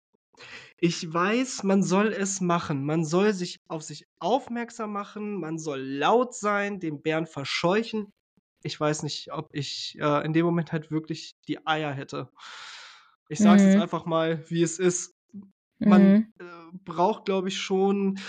[0.79, 2.85] ich weiß, man soll es machen.
[2.85, 8.11] Man soll sich auf sich aufmerksam machen, man soll laut sein, den Bären verscheuchen.
[8.63, 12.29] Ich weiß nicht, ob ich, äh, in dem Moment halt wirklich die Eier hätte.
[13.29, 13.81] Ich sage es jetzt Mhm.
[13.81, 15.15] einfach mal, wie es ist.
[15.83, 16.33] Man, Mhm.
[16.39, 16.45] äh,
[16.85, 18.19] braucht, glaube ich, schon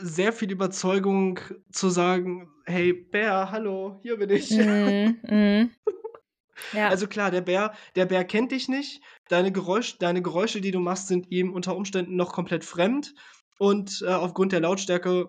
[0.00, 1.38] sehr viel Überzeugung
[1.70, 5.70] zu sagen: „Hey Bär, hallo, hier bin ich.“ Mhm, mhm.
[6.72, 6.94] Ja.
[6.94, 9.02] Also, klar, der Bär der Bär kennt dich nicht.
[9.28, 13.14] Deine Geräusch deine Geräusche, die du machst, sind ihm unter Umständen noch komplett fremd
[13.58, 15.28] und, äh, aufgrund der Lautstärke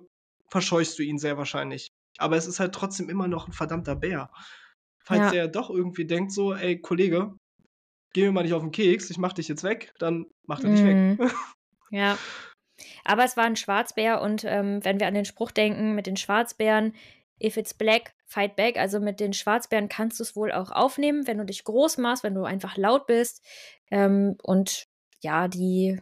[0.49, 1.89] verscheuchst du ihn sehr wahrscheinlich.
[2.20, 4.30] Aber es ist halt trotzdem immer noch 'n verdammter Bär.
[5.06, 5.32] Falls Ja.
[5.32, 7.34] der doch irgendwie denkt so: „Ey, Kollege,
[8.14, 10.72] geh mir mal nicht auf 'n Keks, ich mache dich jetzt weg“, dann macht er
[10.72, 10.99] dich weg.
[11.08, 11.20] Mhm.
[11.91, 12.20] Ja.
[13.05, 16.17] Aber es war 'n Schwarzbär und, ähm, wenn wir an den Spruch denken mit den
[16.17, 16.93] Schwarzbären:
[17.41, 21.38] „If it's black, fight back“, also, mit den Schwarzbären kannst du's wohl auch aufnehmen, wenn
[21.38, 23.43] du dich groß machst, wenn du einfach laut bist.
[23.91, 24.88] Ähm, und
[25.21, 26.01] ja, die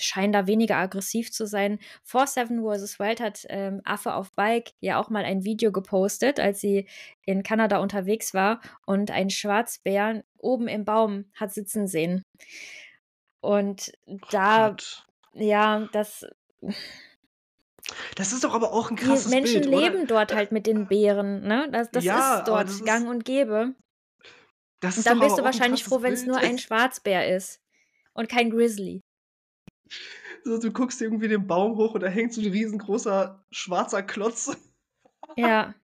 [0.00, 1.78] scheinen da weniger aggressiv zu sein.
[2.04, 2.98] Vor Seven vs.
[3.00, 6.88] Wild hat, ähm, Affe auf Bike ja auch mal ein Video gepostet, als sie
[7.26, 12.22] in Kanada unterwegs war und einen Schwarzbären oben im Baum hat sitzen sehen.
[13.44, 13.92] Und
[14.30, 15.04] da Gott.
[15.34, 16.24] Ja, das
[18.16, 19.96] Das ist doch aber auch 'n Die krasses Menschen Bild, oder?
[19.96, 21.68] leben dort Äh, halt mit den Bären, ne?
[21.72, 23.74] Das das Ja, ist aber das dort ist gang und gäbe.
[24.82, 26.26] Das Und ist dann doch bist du wahrscheinlich froh, wenn's Bild.
[26.26, 27.60] nur ein Schwarzbär ist
[28.14, 29.02] und kein Grizzly.
[30.44, 34.50] So, du guckst irgendwie den Baum hoch und da hängt so 'n riesengroßer schwarzer Klotz.
[35.36, 35.74] Ja.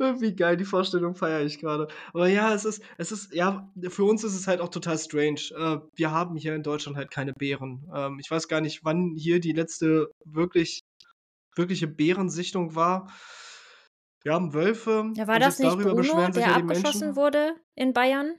[0.00, 1.88] Wie geil, die Vorstellung feiere ich grade.
[2.14, 5.40] Aber ja, es ist es ist ja, für uns ist es halt auch total strange.
[5.56, 7.86] Äh, wir haben hier in Deutschland halt keine Bären.
[7.94, 10.80] Ähm, ich weiß gar nicht, wann hier die letzte wirklich
[11.56, 13.12] wirkliche Bärensichtung war.
[14.22, 17.16] Wir haben Wölfe Ja, war das nicht darüber Bruno, der ja abgeschossen Menschen.
[17.16, 18.34] wurde in Bayern?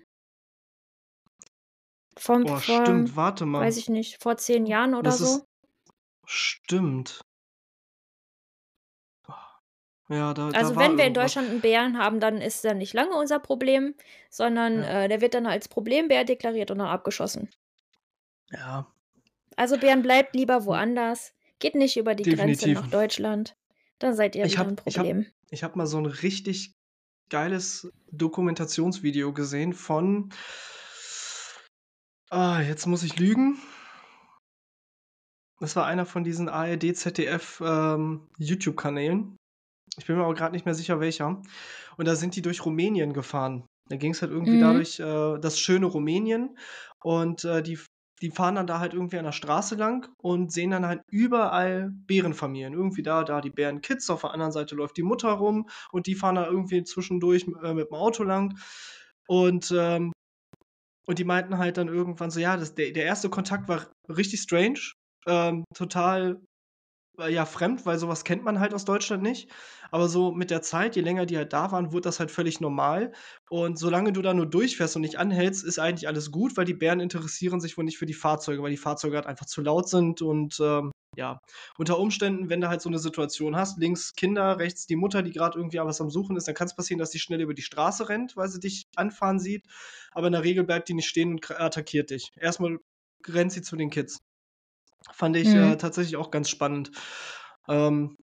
[2.17, 3.79] Vom Oh, vor stimmt, warte weiß mal.
[3.79, 5.25] ich nicht, vor 10 Jahren oder Das so?
[5.25, 5.45] ist
[6.25, 7.21] stimmt.
[10.11, 11.13] Ja, da da Also, war wenn wir in.
[11.13, 13.95] Deutschland 'n Bären haben, dann ist der nicht lange unser Problem,
[14.29, 14.85] sondern, Ja.
[14.85, 17.49] äh, der wird dann als Problembär deklariert und dann abgeschossen.
[18.51, 18.91] Ja.
[19.57, 20.75] Also, Bären, bleibt lieber Hm.
[20.75, 21.33] woanders.
[21.59, 22.81] Geht nicht über die Grenze Definitiv.
[22.81, 23.55] nach Deutschland.
[23.99, 25.31] Dann seid ihr Ich wieder habe 'n ich habe Problem.
[25.51, 26.73] ich habe mal so 'n richtig
[27.29, 30.31] geiles Dokumentationsvideo gesehen von
[32.31, 33.57] ah, jetzt muss ich lügen.
[35.59, 39.37] Das war einer von diesen ARD, ZDF, ähm, YouTube-Kanälen.
[39.97, 41.41] Ich bin mir aber grad nicht mehr sicher, welcher.
[41.97, 43.65] Und da sind die durch Rumänien gefahren.
[43.89, 44.57] Da ging's halt irgendwie Mhm.
[44.57, 46.57] dadurch äh, das schöne Rumänien
[47.03, 47.79] und, äh, die
[48.21, 51.89] die fahren dann da halt irgendwie an der Straße lang und sehen dann halt überall
[51.91, 52.73] Bärenfamilien.
[52.73, 56.13] Irgendwie da da die Bärenkids, auf der anderen Seite läuft die Mutter rum und die
[56.15, 58.57] fahren da irgendwie zwischendurch, äh, mit'm Auto lang.
[59.27, 60.11] Und, ähm
[61.07, 63.29] und die meinten halt dann irgendwann so, ja, das der der 1.
[63.31, 64.79] Kontakt war richtig strange,
[65.27, 66.41] ähm, total,
[67.29, 69.49] ja, fremd, weil so was kennt man halt aus Deutschland nicht.
[69.91, 72.61] Aber so mit der Zeit, je länger die halt da waren, wurde das halt völlig
[72.61, 73.11] normal.
[73.49, 76.73] Und solange du da nur durchfährst und nicht anhältst, ist eigentlich alles gut, weil die
[76.73, 79.89] Bären interessieren sich wohl nicht für die Fahrzeuge, weil die Fahrzeuge halt einfach zu laut
[79.89, 81.39] sind und, ähm, ja.
[81.77, 85.31] Unter Umständen, wenn du halt so 'ne Situation hast, links Kinder, rechts die Mutter, die
[85.31, 88.07] grad irgendwie was am Suchen ist, dann kann's passieren, dass die schnell über die Straße
[88.09, 89.65] rennt, weil sie dich anfahren sieht.
[90.11, 92.29] Aber in der Regel bleibt die nicht stehen und attackiert dich.
[92.37, 92.77] Erst mal
[93.27, 94.19] rennt sie zu den Kids.
[95.09, 95.77] Fand ich, äh, Mhm.
[95.77, 96.91] tatsächlich auch ganz spannend.
[97.67, 98.17] Ähm,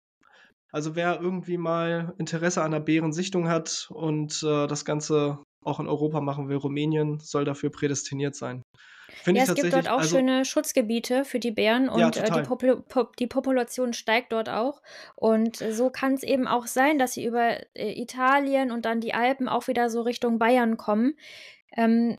[0.73, 5.89] also wer irgendwie mal Interesse an 'ner Bärensichtung hat und, äh, das Ganze auch in
[5.89, 8.63] Europa machen will, Rumänien soll dafür prädestiniert sein.
[9.23, 12.31] Finde Ja, es gibt dort auch also schöne Schutzgebiete für die Bären Ja, und, äh,
[12.31, 12.43] die.
[12.43, 14.83] Popula Pop die Population steigt dort auch.
[15.17, 19.49] Und so kann's eben auch sein, dass sie über, äh, Italien und dann die Alpen
[19.49, 21.15] auch wieder so Richtung Bayern kommen.
[21.77, 22.19] Ähm,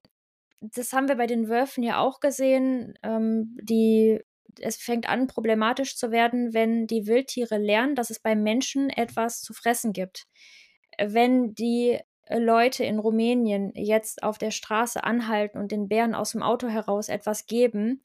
[0.62, 2.96] das haben wir bei den Wölfen ja auch gesehen.
[3.04, 4.22] Ähm, die
[4.62, 9.42] es fängt an, problematisch zu werden, wenn die Wildtiere lernen, dass es beim Menschen etwas
[9.42, 10.26] zu fressen gibt.
[11.00, 16.42] Wenn die, äh, Leute in Rumänien jetzt auf der Straße anhalten und den Bären aus'm
[16.42, 18.02] Auto heraus etwas geben,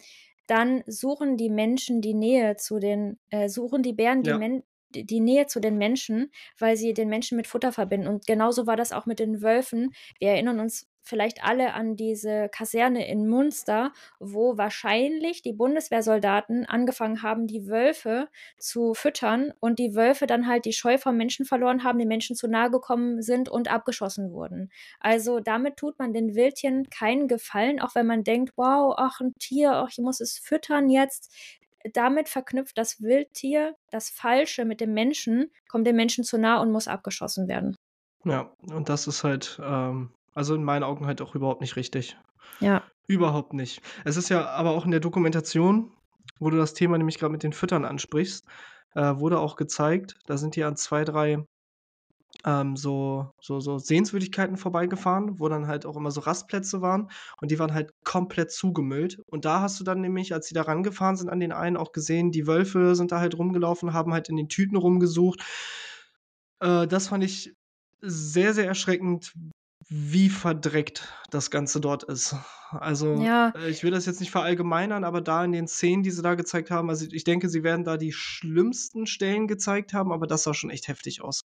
[0.47, 4.35] dann suchen die Menschen die Nähe zu den äh, suchen die Bären die Ja.
[4.35, 8.09] Men d die Nähe zu den Menschen, weil sie den Menschen mit Futter verbinden.
[8.09, 9.93] Und genauso war das auch mit den Wölfen.
[10.19, 17.23] Wir erinnern uns vielleicht alle an diese Kaserne in Munster, wo wahrscheinlich die Bundeswehrsoldaten angefangen
[17.23, 18.29] haben, die Wölfe
[18.59, 22.37] zu füttern und die Wölfe dann halt die Scheu vor Menschen verloren haben, den Menschen
[22.37, 24.71] zu nahe gekommen sind und abgeschossen wurden.
[25.01, 29.35] Also, damit tut man den Wildtieren keinen Gefallen, auch wenn man denkt: „Wow, ach 'n
[29.39, 31.33] Tier, ach, ich muss es füttern jetzt.“
[31.93, 36.71] Damit verknüpft das Wildtier das Falsche mit dem Menschen, kommt dem Menschen zu nah und
[36.71, 37.77] muss abgeschossen werden.
[38.25, 42.17] Ja, und das ist halt, ähm also in meinen Augen halt auch überhaupt nicht richtig.
[42.61, 42.83] Ja.
[43.07, 43.83] Überhaupt nicht.
[44.05, 45.93] Es ist ja aber auch in der Dokumentation,
[46.39, 48.47] wo du das Thema nämlich grad mit den Füttern ansprichst,
[48.95, 51.45] äh, wurde auch gezeigt, da sind die an 2, 3,
[52.45, 57.51] ähm, so so so Sehenswürdigkeiten vorbeigefahren, wo dann halt auch immer so Rastplätze waren und
[57.51, 59.21] die waren halt komplett zugemüllt.
[59.27, 61.93] Und da hast du dann nämlich, als sie da rangefahren sind an den einen, auch
[61.93, 65.41] gesehen, die Wölfe sind da halt rumgelaufen, haben halt in den Tüten rumgesucht.
[66.61, 67.55] Äh, das fand ich
[68.01, 69.33] sehr, sehr erschreckend,
[69.89, 72.35] wie verdreckt das Ganze dort ist.
[72.71, 73.53] Also, Ja.
[73.57, 76.35] äh, ich will das jetzt nicht verallgemeinern, aber da in den Szenen, die sie da
[76.35, 80.45] gezeigt haben also ich denke, sie werden da die schlimmsten Stellen gezeigt haben, aber das
[80.45, 81.43] sah schon echt heftig aus.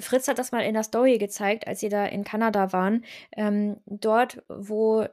[0.00, 3.04] Fritz hat das mal in der Story gezeigt, als sie da in Kanada waren.
[3.36, 5.06] Ähm, dort, wo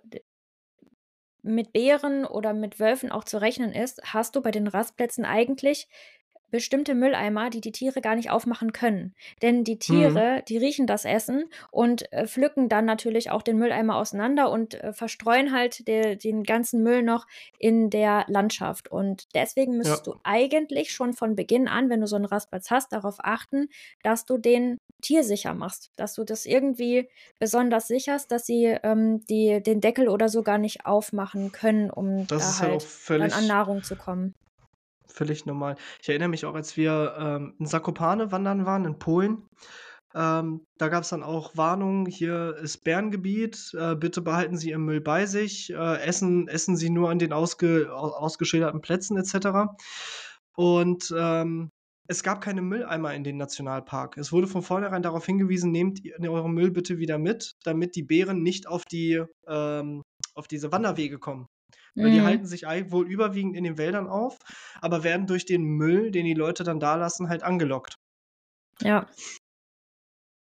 [1.41, 5.87] mit Bären oder mit Wölfen auch zu rechnen ist, hast du bei den Rastplätzen eigentlich
[6.51, 9.15] bestimmte Mülleimer, die die Tiere gar nicht aufmachen können.
[9.41, 10.19] Denn die Mhm.
[10.19, 14.73] Tiere, die riechen das Essen und, äh, pflücken dann natürlich auch den Mülleimer auseinander und,
[14.75, 17.25] äh, verstreuen halt de den ganzen Müll noch
[17.57, 18.91] in der Landschaft.
[18.91, 19.99] Und deswegen Ja.
[19.99, 23.67] müsstest du eigentlich schon von Beginn an, wenn du so 'n Rastplatz hast, darauf achten,
[24.03, 29.61] dass du den tiersicher machst, dass du das irgendwie besonders sicherst, dass sie, ähm, die
[29.63, 33.47] den Deckel oder so gar nicht aufmachen können, um Das da halt halt dann an
[33.47, 34.33] Nahrung zu kommen.
[35.13, 35.75] Völlig normal.
[36.01, 39.43] Ich erinnere mich auch, als wir, ähm, in Zakopane wandern waren in Polen,
[40.15, 45.01] ähm, da gab's dann auch Warnungen: „Hier ist Bärengebiet, äh, bitte behalten Sie Ihren Müll
[45.01, 49.75] bei sich, äh, essen essen Sie nur an den ausge au ausgeschilderten Plätzen“ et cetera.
[50.55, 51.69] Und, ähm,
[52.07, 54.17] es gab keine Mülleimer in den Nationalpark.
[54.17, 58.41] Es wurde von vornherein darauf hingewiesen: „Nehmt euren Müll bitte wieder mit, damit die Bären
[58.43, 60.01] nicht auf die ähm,
[60.35, 61.47] auf diese Wanderwege kommen.“
[62.01, 62.23] Weil die Mhm.
[62.23, 64.37] halten sich wohl überwiegend in den Wäldern auf,
[64.81, 67.95] aber werden durch den Müll, den die Leute dann da lassen, halt angelockt.
[68.81, 69.05] Ja.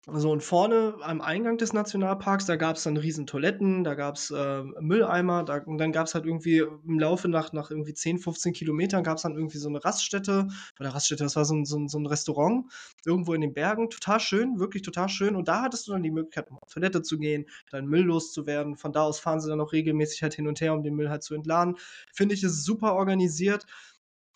[0.10, 5.44] So und vorne am Eingang des Nationalparks, da gab's dann Riesentoiletten, da gab's, äh, Mülleimer,
[5.44, 9.24] da und dann gab's halt irgendwie im Laufe nach nach irgendwie 10, 15 Kilometern gab's
[9.24, 10.48] dann irgendwie so 'ne Raststätte
[10.80, 12.72] oder Raststätte, das war so 'n so 'n so 'n Restaurant
[13.06, 15.36] irgendwo in den Bergen, total schön, wirklich total schön.
[15.36, 18.78] Und da hattest du dann die Möglichkeit, um auf Toilette zu gehen, deinen Müll loszuwerden.
[18.78, 21.10] Von da aus fahren sie dann auch regelmäßig halt hin und her, um den Müll
[21.10, 21.76] halt zu entladen.
[22.14, 23.66] Finde ich, ist super organisiert.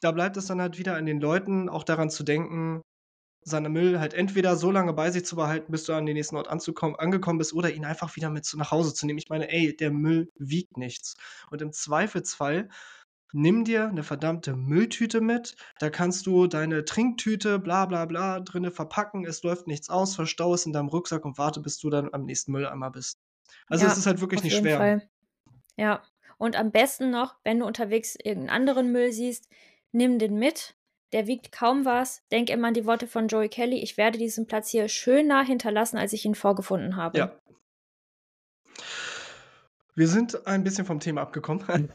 [0.01, 2.81] Da bleibt es dann halt wieder an den Leuten, auch daran zu denken,
[3.43, 6.35] seinen Müll halt entweder so lange bei sich zu behalten, bis du an den nächsten
[6.37, 9.19] Ort anzukommen angekommen bist oder ihn einfach wieder mit zu nach Hause zu nehmen.
[9.19, 11.15] Ich meine, ey, der Müll wiegt nichts.
[11.51, 12.69] Und im Zweifelsfall
[13.33, 15.55] nimm dir 'ne verdammte Mülltüte mit.
[15.79, 19.25] Da kannst du deine Trinktüte bla bla bla drinnen verpacken.
[19.25, 22.25] Es läuft nichts aus, verstaue es in deinem Rucksack und warte, bis du dann am
[22.25, 23.19] nächsten Mülleimer bist.
[23.69, 24.91] Also, es Ja, ist halt wirklich nicht schwer.
[24.91, 25.09] Fall.
[25.77, 26.03] Ja.
[26.37, 29.49] Und am besten noch, wenn du unterwegs irgend 'n anderen Müll siehst,
[29.93, 30.75] nimm den mit.
[31.13, 32.23] Der wiegt kaum was.
[32.31, 35.97] Denk immer an die Worte von Joey Kelly: „Ich werde diesen Platz hier schöner hinterlassen,
[35.97, 37.35] als ich ihn vorgefunden habe.“ Ja.
[39.95, 41.91] Wir sind ein bisschen vom Thema abgekommen.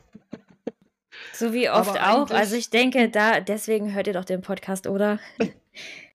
[1.32, 2.30] So wie oft auch.
[2.30, 5.18] Also, ich denke, da deswegen hört ihr doch den Podcast, oder?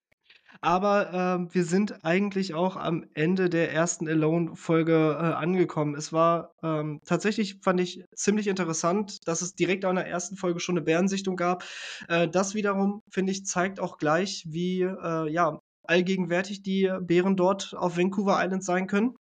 [0.64, 4.08] Aber, ähm, wir sind eigentlich auch am Ende der 1.
[4.08, 5.96] Alone-Folge, äh, angekommen.
[5.96, 10.36] Es war, ähm tatsächlich fand ich ziemlich interessant, dass es direkt in der 1.
[10.38, 11.64] Folge schon 'ne Bärensichtung gab.
[12.08, 15.58] Äh, das wiederum, finde ich, zeigt auch gleich, wie, äh, ja,
[15.88, 19.16] allgegenwärtig die Bären dort auf Vancouver Island sein können.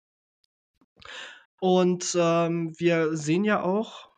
[1.61, 4.11] Und, ähm, wir sehen ja auch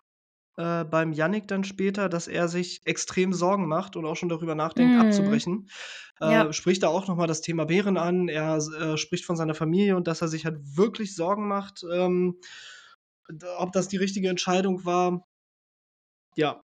[0.60, 4.56] äh, beim Yannick dann später, dass er sich extrem Sorgen macht und auch schon darüber
[4.56, 5.02] nachdenkt, Mhm.
[5.02, 5.70] abzubrechen.
[6.22, 6.54] Äh, Ja.
[6.54, 8.28] spricht da auch noch mal das Thema Bären an.
[8.28, 12.40] Er äh, spricht von seiner Familie und dass er sich halt wirklich Sorgen macht, ähm,
[13.58, 15.24] ob das die richtige Entscheidung war.
[16.36, 16.62] Ja,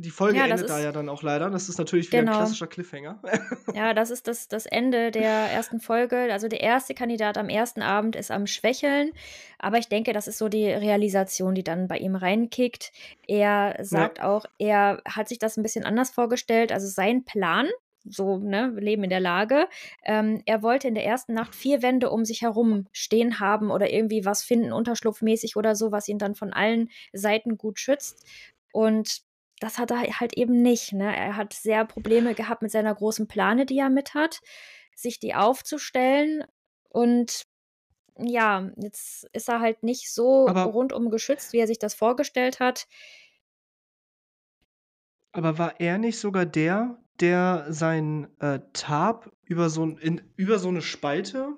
[0.00, 1.50] die Folge Ja, endet da ist ja dann auch leider.
[1.50, 2.26] Das ist natürlich wieder Genau.
[2.26, 3.20] klassischer Cliffhanger.
[3.72, 6.32] Ja, das ist das das Ende der ersten Folge.
[6.32, 9.12] Also, der erste Kandidat am ersten Abend ist am Schwächeln,
[9.60, 12.90] aber ich denke, das ist so die Realisation, die dann bei ihm reinkickt.
[13.28, 14.20] Er sagt Ja.
[14.20, 16.72] auch, er hat sich das 'n bisschen anders vorgestellt.
[16.72, 17.68] Also, sein Plan,
[18.04, 19.68] so, ne, wir leben in der Lage,
[20.04, 23.88] ähm, er wollte in der ersten Nacht 4 Wände um sich herum stehen haben oder
[23.92, 28.24] irgendwie was finden, unterschlupfmäßig oder so, was ihn dann von allen Seiten gut schützt.
[28.72, 29.20] Und
[29.60, 31.14] das hat er halt eben nicht, ne?
[31.16, 34.40] Er hat sehr Probleme gehabt mit seiner großen Plane, die er mit hat,
[34.96, 36.44] sich die aufzustellen.
[36.90, 37.44] Und
[38.18, 42.60] ja, jetzt ist er halt nicht so Aber rundum geschützt, wie er sich das vorgestellt
[42.60, 42.86] hat.
[45.34, 50.70] Aber war er nicht sogar der, der sein, äh, Tarp über so in über so
[50.70, 51.54] 'ne Spalte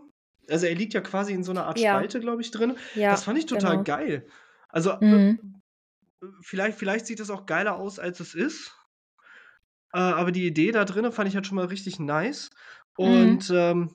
[0.49, 2.13] also, er liegt ja quasi in so 'ner Art Ja.
[2.19, 2.77] Spalte, glaube ich, drin.
[3.09, 3.85] Das Ja, fand ich total genau.
[3.85, 4.27] geil.
[4.69, 5.62] Also, äh, Mhm.
[6.43, 8.73] Vielleicht vielleicht sieht es auch geiler aus, als es ist.
[9.95, 12.51] Äh, aber die Idee da drinnen fand ich halt schon mal richtig nice.
[13.01, 13.43] Mhm.
[13.43, 13.95] Und, ähm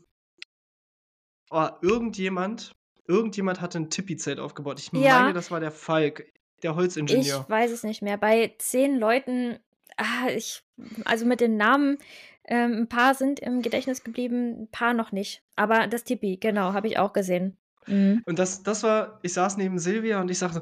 [1.52, 2.74] oh, irgendjemand
[3.08, 4.80] irgendjemand hatte 'n Tipi-Zelt aufgebaut.
[4.82, 5.34] Ich meine, Ja.
[5.34, 6.26] das war der Falk,
[6.62, 6.76] der
[7.10, 7.48] Ich Holzingenieur.
[7.48, 8.18] weiß es nicht mehr.
[8.18, 9.60] Bei 10 Leuten
[9.96, 10.64] ah, ich
[11.06, 11.98] also, mit den Namen,
[12.46, 15.44] ähm, 'n paar sind im Gedächtnis geblieben, 'n paar noch nicht.
[15.56, 17.58] Aber das Tipi, genau, habe ich auch gesehen.
[17.88, 18.24] Mhm.
[18.28, 20.62] Und das das war ich saß neben Silvia und ich sage so: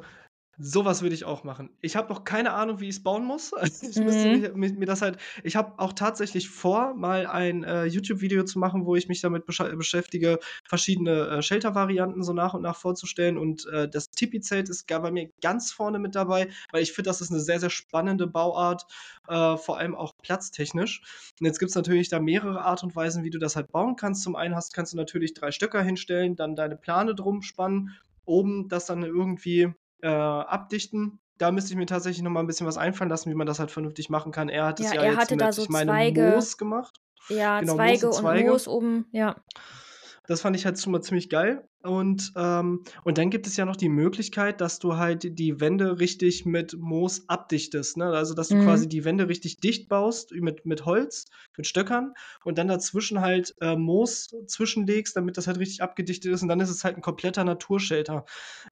[0.58, 3.52] „So was würde ich auch machen.“ Ich habe noch keine Ahnung, wie ich's bauen muss.
[3.90, 4.46] Ich müsste Mhm.
[4.50, 8.58] mir mi mir das halt ich habe auch tatsächlich vor, mal ein, äh, YouTube-Video zu
[8.58, 13.36] machen, wo ich mich damit beschäftige, verschiedene, äh, Shelter-Varianten so nach und nach vorzustellen.
[13.36, 17.20] Und, äh, das Tipi-Zelt ist bei mir ganz vorne mit dabei, weil ich finde, das
[17.20, 18.84] ist 'ne sehr, sehr spannende Bauart,
[19.28, 21.02] äh, vor allem auch platztechnisch.
[21.40, 24.22] Und jetzt gibt's natürlich da mehrere Art und Weisen, wie du das halt bauen kannst.
[24.22, 27.90] Zum einen hast kannst du natürlich 3 Stöcker hinstellen, dann deine Plane drum spannen,
[28.24, 29.72] oben das dann irgendwie,
[30.02, 31.20] äh, abdichten.
[31.38, 33.58] Da müsste ich mir tatsächlich noch mal 'n bisschen was einfallen lassen, wie man das
[33.58, 34.48] halt vernünftig machen kann.
[34.48, 36.56] Er hat es Ja, ja er jetzt hatte da mit, so ich meine, Zweige Moos
[36.58, 37.00] gemacht.
[37.28, 38.50] ja, Genau, Moos Zweige und und Zweige.
[38.50, 39.36] Moos oben, ja.
[40.26, 41.68] Das fand ich halt schon mal ziemlich geil.
[41.82, 46.00] Und, ähm und dann gibt es ja noch die Möglichkeit, dass du halt die Wände
[46.00, 48.06] richtig mit Moos abdichtest, ne?
[48.06, 48.88] Also, dass du quasi Mhm.
[48.88, 52.12] die Wände richtig dicht baust mit mit Holz, mit Stöckern
[52.44, 56.60] und dann dazwischen halt, äh, Moos zwischenlegst, damit das halt richtig abgedichtet ist und dann
[56.60, 58.24] ist es halt 'n kompletter Natur-Shelter.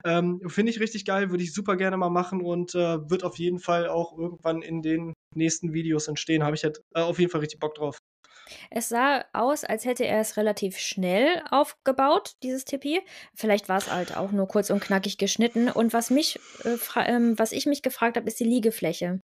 [0.05, 3.39] Ähm, finde ich richtig geil, würde ich super gerne mal machen und, äh, wird auf
[3.39, 6.43] jeden Fall auch irgendwann in den nächsten Videos entstehen.
[6.45, 7.99] Habe ich halt, äh, auf jeden Fall richtig Bock drauf.
[8.71, 13.01] Es sah aus, als hätte er es relativ schnell aufgebaut, dieses Tipi.
[13.35, 15.71] Vielleicht war's halt auch nur kurz und knackig geschnitten.
[15.71, 16.77] Und was mich, äh,
[17.07, 19.21] ähm, was ich mich gefragt habe, ist die Liegefläche.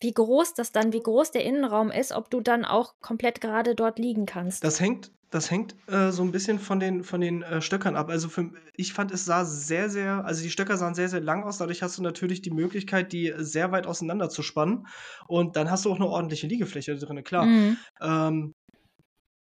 [0.00, 3.74] Wie groß das dann wie groß der Innenraum ist, ob du dann auch komplett gerade
[3.74, 4.64] dort liegen kannst.
[4.64, 8.10] Das hängt das hängt, äh, so 'n bisschen von den von den, äh, Stöckern ab.
[8.10, 11.44] Also, für ich fand, es sah sehr, sehr also, die Stöcker sahen sehr, sehr lang
[11.44, 11.58] aus.
[11.58, 14.86] Dadurch hast du natürlich die Möglichkeit, die sehr weit auseinander zu spannen.
[15.28, 17.52] Und dann hast du auch 'ne ordentliche Liegefläche drinnen, klar.
[17.52, 17.80] Mhm.
[18.00, 18.54] Ähm,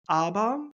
[0.06, 0.70] aber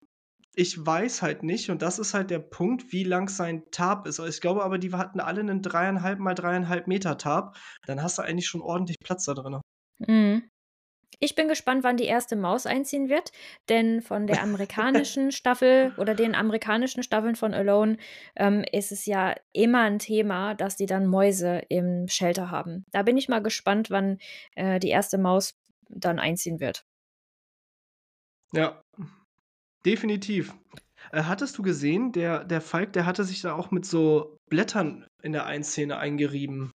[0.57, 4.19] ich weiß halt nicht und das ist halt der Punkt, wie lang sein Tarp ist.
[4.21, 7.57] Ich glaube aber, die hatten alle 'nen 3,5 mal 3,5 Meter Tarp.
[7.87, 9.63] Dann hast du eigentlich schon ordentlich Platz da drinnen.
[10.01, 10.49] Mhm.
[11.23, 12.37] Ich bin gespannt, wann die 1.
[12.37, 13.33] Maus einziehen wird,
[13.71, 17.97] denn von der amerikanischen Staffel oder den amerikanischen Staffeln von Alone,
[18.37, 22.85] ähm, ist es ja immer 'n Thema, dass die dann Mäuse im Shelter haben.
[22.93, 24.19] Da bin ich mal gespannt, wann,
[24.57, 25.17] äh, die 1.
[25.17, 25.55] Maus
[25.89, 26.85] dann einziehen wird.
[28.53, 28.83] Ja,
[29.85, 30.55] definitiv.
[31.13, 35.07] Äh, hattest du gesehen, der der Falk, der hatte sich da auch mit so Blättern
[35.23, 36.73] in der einen Szene eingerieben.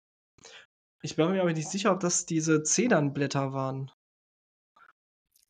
[1.03, 3.91] Ich bin mir aber nicht sicher, ob das diese Zedernblätter waren.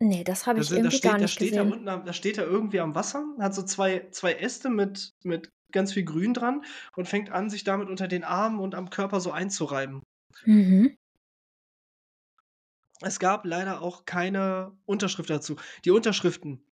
[0.01, 1.73] Ne, das habe Da ich sind da irgendwie gar steht da nicht steht er gesehen.
[1.73, 5.51] unten am da steht er irgendwie am Wasser, hat so zwei zwei Äste mit mit
[5.73, 6.65] ganz viel Grün dran
[6.97, 10.03] und fängt an, sich damit unter den Armen und am Körper so einzureiben.
[10.45, 10.97] Mhm.
[13.01, 15.57] Es gab leider auch keine Unterschrift dazu.
[15.85, 16.65] Die Unterschriften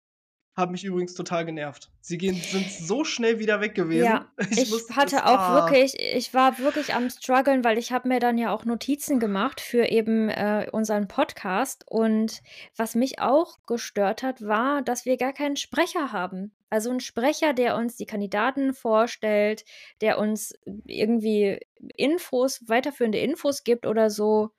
[0.57, 1.91] haben mich übrigens total genervt.
[2.01, 4.05] Sie gehen sind so schnell wieder weg gewesen.
[4.05, 5.55] Ja, Ich ich musste das hatte auch ah.
[5.57, 9.61] wirklich ich war wirklich am struggeln, weil ich habe mir dann ja auch Notizen gemacht
[9.61, 11.85] für eben, äh, unseren Podcast.
[11.89, 12.41] Und
[12.77, 16.53] was mich auch gestört hat, war, dass wir gar keinen Sprecher haben.
[16.71, 19.65] Also, 'n Sprecher, der uns die Kandidaten vorstellt,
[20.01, 21.61] der uns irgendwie
[21.97, 24.51] Infos weiterführende Infos gibt oder so,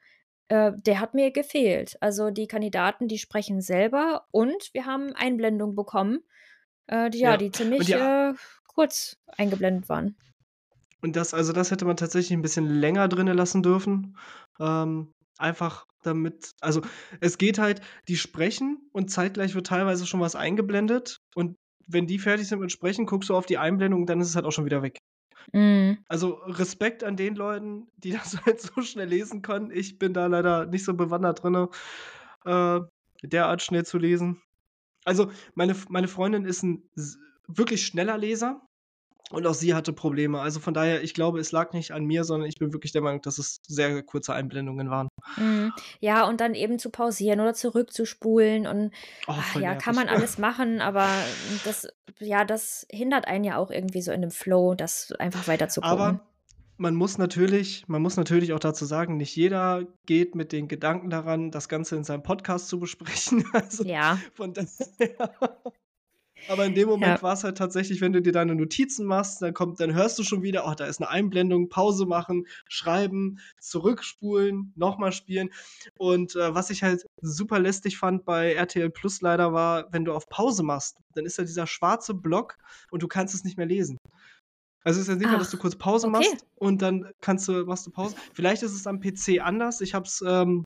[0.49, 1.97] äh, der hat mir gefehlt.
[2.01, 6.19] Also, die Kandidaten, die sprechen selber und wir haben Einblendungen bekommen,
[6.87, 8.33] äh, die ja Ja, die ziemlich, ja äh,
[8.67, 10.17] kurz eingeblendet waren.
[11.01, 14.17] Und das also, das hätte man tatsächlich ein bisschen länger drinne lassen dürfen.
[14.59, 16.81] Ähm, einfach damit also,
[17.19, 21.55] es geht halt die sprechen und zeitgleich wird teilweise schon was eingeblendet und
[21.87, 24.35] wenn die fertig sind mit Sprechen, guckst du auf die Einblendung und dann ist es
[24.35, 24.97] halt auch schon wieder weg.
[25.53, 25.97] Mhm.
[26.07, 29.71] Also, Respekt an den Leuten, die das halt so schnell lesen können.
[29.71, 31.69] Ich bin da leider nicht so bewandert drinne,
[32.45, 32.81] äh,
[33.23, 34.41] derart schnell zu lesen.
[35.05, 36.89] Also, meine meine Freundin ist ein
[37.47, 38.61] wirklich schneller Leser
[39.31, 40.39] und auch sie hatte Probleme.
[40.39, 43.01] Also, von daher, ich glaube, es lag nicht an mir, sondern ich bin wirklich der
[43.01, 45.07] Meinung, dass es sehr kurze Einblendungen waren.
[45.37, 45.73] Mhm.
[45.99, 48.91] Ja, und dann eben zu pausieren oder zurückzuspulen und
[49.27, 51.07] Oh, ach ja, kann man alles machen, aber
[51.63, 51.87] das
[52.19, 55.81] ja, das hindert einen ja auch irgendwie so in dem Flow, das einfach weiter zu
[55.81, 55.99] gucken.
[55.99, 56.19] Aber
[56.77, 61.09] man muss natürlich man muss natürlich auch dazu sagen, nicht jeder geht mit den Gedanken
[61.09, 63.43] daran, das Ganze in seinem Podcast zu besprechen.
[63.53, 64.67] Also, Ja, von daher
[66.47, 67.17] aber in dem ja.
[67.17, 70.23] Moment war's halt tatsächlich, wenn du dir deine Notizen machst, dann kommt dann hörst du
[70.23, 75.49] schon wieder: „Oh, da ist 'ne Einblendung“, Pause machen, schreiben, zurückspulen, noch mal spielen.
[75.97, 80.13] Und, äh, was ich halt super lästig fand bei RTL Plus leider war, wenn du
[80.13, 82.57] auf Pause machst, dann ist da dieser schwarze Block
[82.91, 83.97] und du kannst es nicht mehr lesen.
[84.83, 86.09] Also, es ist jetzt nicht mal, dass du kurz Pause okay.
[86.09, 88.15] machst und dann kannst du machst du Pause.
[88.33, 89.81] Vielleicht ist es am PC anders.
[89.81, 90.63] Ich habe es ähm,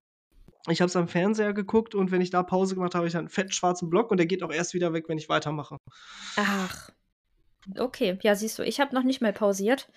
[0.72, 3.16] ich habe es am Fernseher geguckt und wenn ich da Pause gemacht habe, habe ich
[3.16, 5.78] halt 'n fetten schwarzen Block und der geht auch erst wieder weg, wenn ich weitermache.
[6.36, 6.90] Ach,
[7.78, 8.20] okay.
[8.24, 9.92] Ja, siehst du, ich habe noch nicht mal pausiert.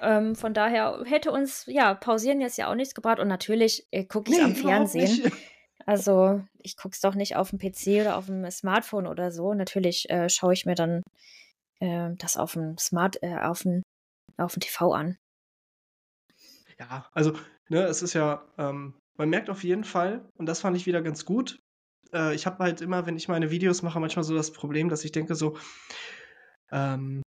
[0.00, 4.04] Ähm, von daher hätte uns ja, pausieren jetzt ja auch nichts gebracht und natürlich, äh,
[4.06, 4.54] gucke ich's Ne, am.
[4.56, 5.22] Fernsehen.
[5.86, 9.54] Also, ich gucke es doch nicht aufm PC oder aufm Smartphone oder so.
[9.54, 11.02] Natürlich, äh, schaue ich mir dann,
[11.80, 13.82] äh, das aufm Smart äh, aufm
[14.38, 15.18] aufm TV an.
[16.78, 17.32] Ja, also,
[17.68, 21.02] ne, es ist ja ähm, man merkt auf jeden Fall und das fand ich wieder
[21.02, 21.60] ganz gut
[22.14, 25.04] äh, ich habe halt immer, wenn ich meine Videos mache, manchmal so das Problem, dass
[25.04, 25.56] ich denke so,
[26.72, 27.22] ähm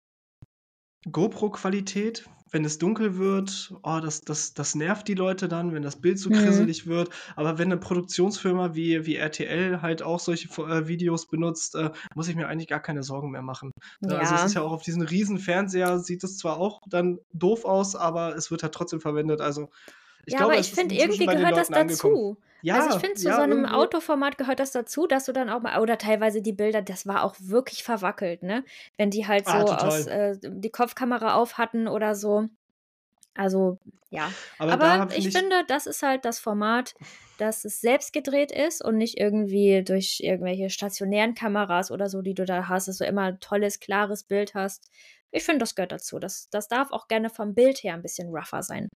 [1.12, 6.00] GoPro-Qualität, wenn es dunkel wird, oh, das das das nervt die Leute dann, wenn das
[6.00, 6.32] Bild so Mhm.
[6.32, 7.10] krisselig wird.
[7.36, 12.30] Aber wenn 'ne Produktionsfirma wie wie RTL halt auch solche äh, Videos benutzt, äh, muss
[12.30, 13.72] ich mir eigentlich gar keine Sorgen mehr machen.
[14.02, 14.56] Ne, also, es ist Ja.
[14.56, 18.50] ja auch auf diesen riesen Fernseher sieht es zwar auch dann doof aus, aber es
[18.52, 19.42] wird halt trotzdem verwendet.
[19.42, 19.70] Also,
[20.26, 22.22] ich Ja, aber glaube, ich es ist finde, irgendwie gehört das Leuten angekommen.
[22.22, 22.38] dazu.
[22.72, 25.32] Also, ich Ja, finde, zu so ja, 'nem irgendwo Autoformat gehört das dazu, dass du
[25.34, 28.64] dann auch mal oder teilweise die Bilder, das war auch wirklich verwackelt, ne?
[28.98, 30.08] Wenn die halt Ah, so aus total.
[30.08, 32.48] äh, die Kopfkamera auf hatten oder so.
[33.36, 33.80] Also,
[34.12, 34.36] ja.
[34.68, 36.96] Aber Aber ich ich finde, das ist halt das Format,
[37.38, 42.36] dass es selbst gedreht ist und nicht irgendwie durch irgendwelche stationären Kameras oder so, die
[42.36, 44.90] du da hast, dass du immer 'n tolles, klares Bild hast.
[45.32, 46.20] Ich finde, das gehört dazu.
[46.20, 48.90] Das das darf auch gerne vom Bild her 'n bisschen rougher sein.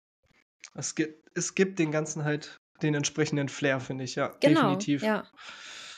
[0.74, 5.01] Es gibt es gibt dem Ganzen halt den entsprechenden Flair, finde ich, ja, Genau, definitiv.
[5.01, 5.32] ja.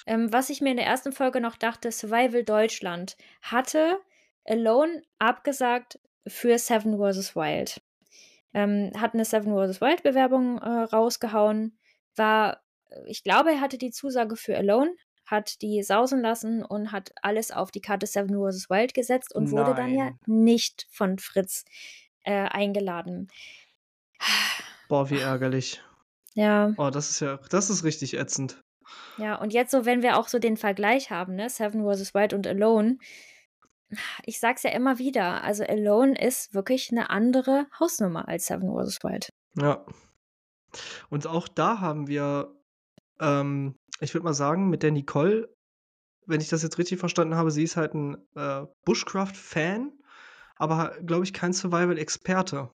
[0.05, 3.99] Ähm, was ich mir in der ersten Folge noch dachte, Survival Deutschland hatte
[4.45, 7.36] Alone abgesagt für Seven vs.
[7.36, 7.82] Wild.
[8.53, 9.82] Ähm, hat 'ne Seven vs.
[9.82, 11.78] Wild Bewerbung, äh, rausgehauen,
[12.15, 12.63] war
[13.07, 14.95] ich glaube, er hatte die Zusage für Alone,
[15.26, 18.70] hat die sausen lassen und hat alles auf die Karte Seven vs.
[18.70, 20.20] Wild gesetzt und wurde dann ja Nein.
[20.26, 21.65] nicht von Fritz,
[22.24, 23.30] äh, eingeladen.
[24.90, 25.84] Boah, wie ärgerlich.
[26.36, 26.74] Ja.
[26.78, 28.62] Oh, das ist ja das ist richtig ätzend.
[29.20, 32.14] Ja, und jetzt so, wenn wir auch so den Vergleich haben, ne, Seven vs.
[32.14, 32.98] Wild und Alone.
[34.26, 38.70] Ich sage es ja immer wieder, also Alone ist wirklich 'ne andere Hausnummer als Seven
[38.74, 39.00] vs.
[39.04, 39.30] Wild.
[39.56, 39.86] Ja.
[41.12, 42.54] Und auch da haben wir,
[43.20, 45.50] ähm, ich würde mal sagen, mit der Nicole,
[46.28, 49.94] wenn ich das jetzt richtig verstanden habe, sie ist halt 'n, äh, Bushcraft-Fan,
[50.58, 52.72] aber, glaube ich, kein Survival-Experte.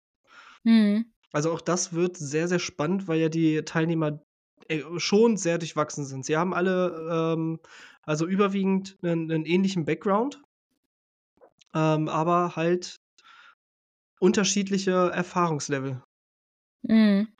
[0.65, 1.12] Mhm.
[1.35, 4.23] Also, auch das wird sehr, sehr spannend, weil ja die Teilnehmer,
[4.69, 6.27] äh, schon sehr durchwachsen sind.
[6.27, 7.59] Sie haben alle, ähm,
[8.03, 10.43] also überwiegend 'nen 'nen ähnlichen Background
[11.75, 12.97] ähm, aber halt
[14.23, 16.03] unterschiedliche Erfahrungslevel.
[16.89, 17.33] Mhm.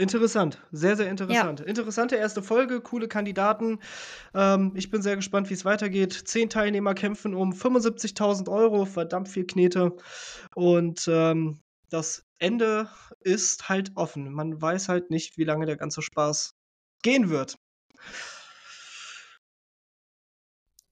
[0.00, 1.10] Interessant, sehr, sehr Ja.
[1.10, 1.60] interessant.
[1.60, 2.42] Interessante 1.
[2.42, 3.80] Folge, coole Kandidaten.
[4.34, 6.14] Ähm, ich bin sehr gespannt, wie's weitergeht.
[6.14, 9.92] 10 Teilnehmer kämpfen um 75.000 €, verdammt viel Knete.
[10.54, 12.88] Und, ähm, das Ende
[13.20, 14.32] ist halt offen.
[14.32, 16.54] Man weiß halt nicht, wie lange der ganze Spaß
[17.02, 17.56] gehen wird.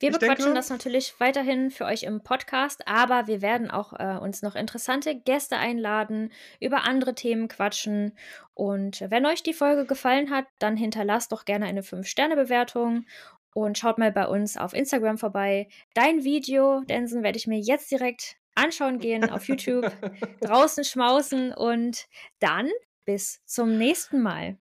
[0.00, 3.92] Wir Ich bequatschen denke das natürlich weiterhin für euch im Podcast, aber wir werden auch,
[3.98, 8.16] äh, uns noch interessante Gäste einladen, über andere Themen quatschen.
[8.54, 13.06] Und wenn euch die Folge gefallen hat, dann hinterlasst doch gerne eine 5-Sterne-Bewertung
[13.54, 15.68] und schaut mal bei uns auf Instagram vorbei.
[15.94, 19.90] Dein Video, Densen, werde ich mir jetzt direkt anschauen gehen auf YouTube,
[20.40, 22.06] draußen schmausen und
[22.38, 22.68] dann
[23.04, 24.58] bis zum nächsten Mal.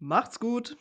[0.00, 0.76] Macht's gut.